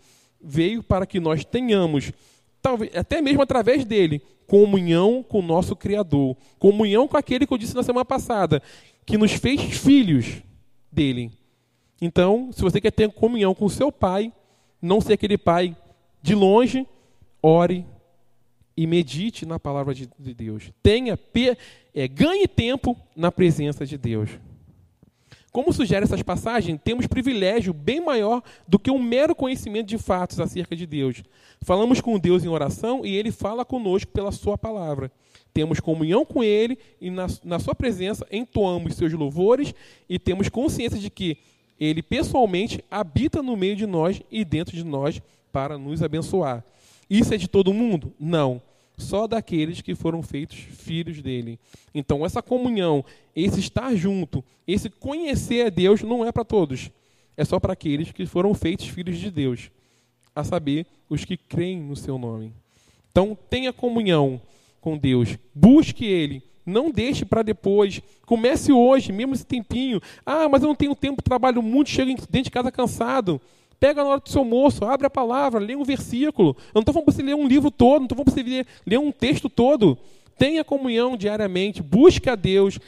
Veio 0.45 0.83
para 0.83 1.07
que 1.07 1.19
nós 1.19 1.45
tenhamos, 1.45 2.13
talvez, 2.61 2.95
até 2.95 3.23
mesmo 3.23 3.43
através 3.43 3.85
dele, 3.85 4.21
comunhão 4.47 5.23
com 5.23 5.39
o 5.39 5.43
nosso 5.43 5.75
Criador, 5.75 6.37
comunhão 6.59 7.09
com 7.09 7.17
aquele 7.17 7.47
que 7.47 7.55
eu 7.55 7.59
disse 7.59 7.75
na 7.75 7.83
semana 7.83 8.05
passada, 8.05 8.63
que 9.07 9.17
nos 9.17 9.33
fez 9.33 9.61
filhos 9.63 10.43
dele. 10.93 11.31
Então, 12.01 12.51
se 12.53 12.61
você 12.61 12.81
quer 12.81 12.91
ter 12.91 13.11
comunhão 13.11 13.55
com 13.55 13.65
o 13.65 13.71
seu 13.71 13.91
pai, 13.91 14.33
não 14.81 15.01
ser 15.01 15.15
aquele 15.15 15.39
pai 15.39 15.75
de 16.23 16.35
longe, 16.35 16.87
ore 17.43 17.87
e 18.77 18.87
medite 18.87 19.47
na 19.47 19.59
palavra 19.59 19.95
de, 19.95 20.09
Deus. 20.35 20.73
Tenha, 20.83 21.19
é, 21.95 22.09
ganhe 22.09 22.47
tempo 22.49 22.97
na 23.15 23.31
presença 23.31 23.87
de 23.87 23.97
Deus. 23.97 24.31
Como 25.55 25.73
sugere 25.73 26.03
essas 26.03 26.21
passagens, 26.21 26.81
temos 26.83 27.07
privilégio 27.07 27.73
bem 27.73 28.01
maior 28.01 28.43
do 28.67 28.77
que 28.77 28.91
um 28.91 29.01
mero 29.01 29.37
conhecimento 29.37 29.87
de 29.87 29.97
fatos 29.97 30.41
acerca 30.41 30.75
de 30.75 30.85
Deus. 30.85 31.23
Falamos 31.63 32.01
com 32.01 32.19
Deus 32.19 32.45
em 32.45 32.49
oração 32.49 33.07
e 33.07 33.15
Ele 33.15 33.31
fala 33.31 33.65
conosco 33.65 34.11
pela 34.11 34.33
Sua 34.33 34.59
palavra. 34.59 35.13
Temos 35.53 35.79
comunhão 35.79 36.27
com 36.27 36.43
Ele 36.43 36.77
e, 37.01 37.09
na, 37.09 37.29
na 37.45 37.61
Sua 37.61 37.73
presença, 37.73 38.27
entoamos 38.33 38.97
seus 38.97 39.13
louvores 39.13 39.73
e 40.09 40.19
temos 40.19 40.49
consciência 40.49 40.99
de 40.99 41.09
que 41.09 41.39
Ele 41.79 42.03
pessoalmente 42.03 42.85
habita 42.91 43.41
no 43.41 43.57
meio 43.57 43.77
de 43.77 43.87
nós 43.87 44.21
e 44.33 44.45
dentro 44.45 44.75
de 44.75 44.83
nós 44.83 45.23
para 45.53 45.79
nos 45.79 46.03
abençoar. 46.03 46.65
Isso 47.09 47.33
é 47.33 47.37
de 47.37 47.47
todo 47.47 47.73
mundo? 47.73 48.13
Não 48.19 48.61
só 48.97 49.27
daqueles 49.27 49.81
que 49.81 49.95
foram 49.95 50.23
feitos 50.23 50.57
filhos 50.57 51.21
dele. 51.21 51.59
Então, 51.95 52.25
essa 52.25 52.43
comunhão, 52.43 53.05
esse 53.35 53.61
estar 53.61 53.95
junto, 53.95 54.45
esse 54.67 54.89
conhecer 54.89 55.67
a 55.67 55.71
Deus 55.71 56.03
não 56.03 56.25
é 56.25 56.31
para 56.31 56.45
todos. 56.45 56.91
É 57.37 57.45
só 57.45 57.59
para 57.59 57.73
aqueles 57.73 58.13
que 58.13 58.27
foram 58.27 58.55
feitos 58.55 58.87
filhos 58.87 59.19
de 59.19 59.31
Deus, 59.31 59.71
a 60.35 60.45
saber, 60.45 60.87
os 61.09 61.25
que 61.25 61.37
creem 61.37 61.81
no 61.81 61.97
seu 61.97 62.17
nome. 62.19 62.53
Então, 63.11 63.37
tenha 63.49 63.73
comunhão 63.73 64.41
com 64.81 64.97
Deus, 64.97 65.37
busque 65.55 66.05
Ele, 66.05 66.43
não 66.65 66.91
deixe 66.91 67.25
para 67.25 67.43
depois. 67.43 68.01
Comece 68.25 68.73
hoje, 68.73 69.13
mesmo 69.13 69.35
esse 69.35 69.47
tempinho. 69.47 70.01
Ah, 70.25 70.49
mas 70.49 70.63
eu 70.63 70.69
não 70.69 70.75
tenho 70.75 70.95
tempo, 70.95 71.23
trabalho 71.23 71.63
muito, 71.63 71.91
chego 71.91 72.11
dentro 72.31 72.45
de 72.45 72.51
casa 72.51 72.73
cansado. 72.73 73.41
Pega 73.79 74.03
na 74.03 74.11
hora 74.11 74.21
do 74.21 74.29
seu 74.29 74.41
almoço, 74.41 74.85
abre 74.85 75.07
a 75.07 75.11
palavra, 75.11 75.61
lê 75.61 75.75
um 75.75 75.85
versículo. 75.85 76.57
Eu 76.69 76.75
não 76.77 76.81
estou 76.81 76.95
falando 76.95 77.07
para 77.07 77.15
você 77.15 77.23
ler 77.23 77.35
um 77.35 77.47
livro 77.47 77.71
todo, 77.71 78.01
não 78.01 78.05
estou 78.05 78.17
falando 78.17 78.35
para 78.35 78.43
você 78.43 78.67
ler, 78.87 78.99
um 78.99 79.13
texto 79.13 79.49
todo. 79.49 79.99
Tenha 80.39 80.65
comunhão 80.65 81.17
diariamente, 81.17 81.83
busque 81.83 82.29
a 82.29 82.35
Deus, 82.35 82.79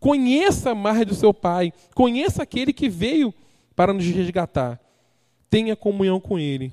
conheça 0.00 0.74
mais 0.74 1.06
do 1.06 1.14
seu 1.14 1.32
Pai, 1.32 1.72
conheça 1.94 2.42
aquele 2.42 2.72
que 2.72 2.88
veio 2.88 3.32
para 3.74 3.92
nos 3.92 4.04
resgatar. 4.06 4.80
Tenha 5.50 5.76
comunhão 5.76 6.18
com 6.20 6.38
Ele. 6.38 6.72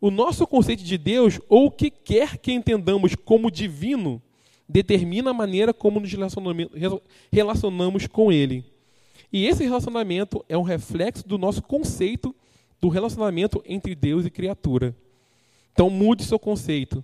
O 0.00 0.10
nosso 0.10 0.46
conceito 0.46 0.82
de 0.82 0.98
Deus, 0.98 1.40
ou 1.48 1.66
o 1.66 1.70
que 1.70 1.90
quer 1.90 2.36
que 2.38 2.52
entendamos 2.52 3.14
como 3.14 3.50
divino, 3.50 4.20
determina 4.68 5.30
a 5.30 5.34
maneira 5.34 5.72
como 5.72 6.00
nos 6.00 6.12
relacionamos 7.30 8.06
com 8.06 8.32
Ele. 8.32 8.64
E 9.32 9.46
esse 9.46 9.64
relacionamento 9.64 10.44
é 10.48 10.58
um 10.58 10.62
reflexo 10.62 11.26
do 11.26 11.38
nosso 11.38 11.62
conceito 11.62 12.34
do 12.82 12.88
relacionamento 12.88 13.62
entre 13.64 13.94
Deus 13.94 14.26
e 14.26 14.30
criatura. 14.30 14.94
Então 15.72 15.88
mude 15.88 16.24
seu 16.24 16.38
conceito. 16.38 17.02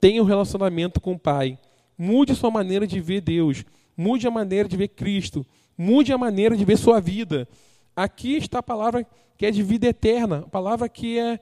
Tenha 0.00 0.22
um 0.22 0.24
relacionamento 0.24 0.98
com 0.98 1.12
o 1.12 1.18
Pai. 1.18 1.58
Mude 1.96 2.34
sua 2.34 2.50
maneira 2.50 2.86
de 2.86 2.98
ver 3.00 3.20
Deus. 3.20 3.62
Mude 3.94 4.26
a 4.26 4.30
maneira 4.30 4.66
de 4.66 4.78
ver 4.78 4.88
Cristo. 4.88 5.46
Mude 5.76 6.10
a 6.10 6.16
maneira 6.16 6.56
de 6.56 6.64
ver 6.64 6.78
sua 6.78 7.00
vida. 7.00 7.46
Aqui 7.94 8.36
está 8.36 8.60
a 8.60 8.62
palavra 8.62 9.06
que 9.36 9.44
é 9.44 9.50
de 9.50 9.62
vida 9.62 9.86
eterna, 9.86 10.38
a 10.38 10.48
palavra 10.48 10.88
que 10.88 11.18
é 11.18 11.38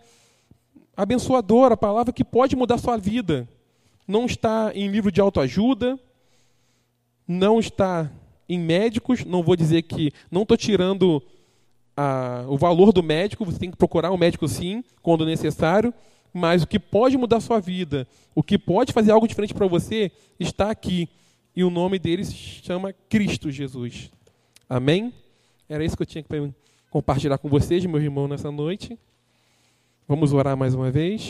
abençoadora, 0.96 1.74
a 1.74 1.76
palavra 1.76 2.12
que 2.12 2.24
pode 2.24 2.56
mudar 2.56 2.78
sua 2.78 2.96
vida. 2.96 3.48
Não 4.06 4.26
está 4.26 4.72
em 4.74 4.88
livro 4.88 5.12
de 5.12 5.20
autoajuda, 5.20 5.98
não 7.26 7.60
está 7.60 8.10
em 8.48 8.58
médicos, 8.58 9.24
não 9.24 9.42
vou 9.42 9.54
dizer 9.54 9.82
que 9.82 10.10
não 10.30 10.42
estou 10.42 10.56
tirando 10.56 11.22
a, 12.00 12.44
o 12.46 12.56
valor 12.56 12.92
do 12.92 13.02
médico, 13.02 13.44
você 13.44 13.58
tem 13.58 13.72
que 13.72 13.76
procurar 13.76 14.12
um 14.12 14.16
médico 14.16 14.46
sim, 14.46 14.84
quando 15.02 15.26
necessário, 15.26 15.92
mas 16.32 16.62
o 16.62 16.66
que 16.66 16.78
pode 16.78 17.18
mudar 17.18 17.38
a 17.38 17.40
sua 17.40 17.58
vida, 17.58 18.06
o 18.36 18.42
que 18.42 18.56
pode 18.56 18.92
fazer 18.92 19.10
algo 19.10 19.26
diferente 19.26 19.52
para 19.52 19.66
você, 19.66 20.12
está 20.38 20.70
aqui. 20.70 21.08
E 21.56 21.64
o 21.64 21.70
nome 21.70 21.98
dele 21.98 22.24
se 22.24 22.34
chama 22.34 22.94
Cristo 23.08 23.50
Jesus. 23.50 24.12
Amém? 24.70 25.12
Era 25.68 25.84
isso 25.84 25.96
que 25.96 26.02
eu 26.04 26.06
tinha 26.06 26.22
que 26.22 26.52
compartilhar 26.88 27.36
com 27.36 27.48
vocês, 27.48 27.84
meu 27.84 28.00
irmão, 28.00 28.28
nessa 28.28 28.52
noite. 28.52 28.96
Vamos 30.06 30.32
orar 30.32 30.56
mais 30.56 30.74
uma 30.74 30.92
vez. 30.92 31.20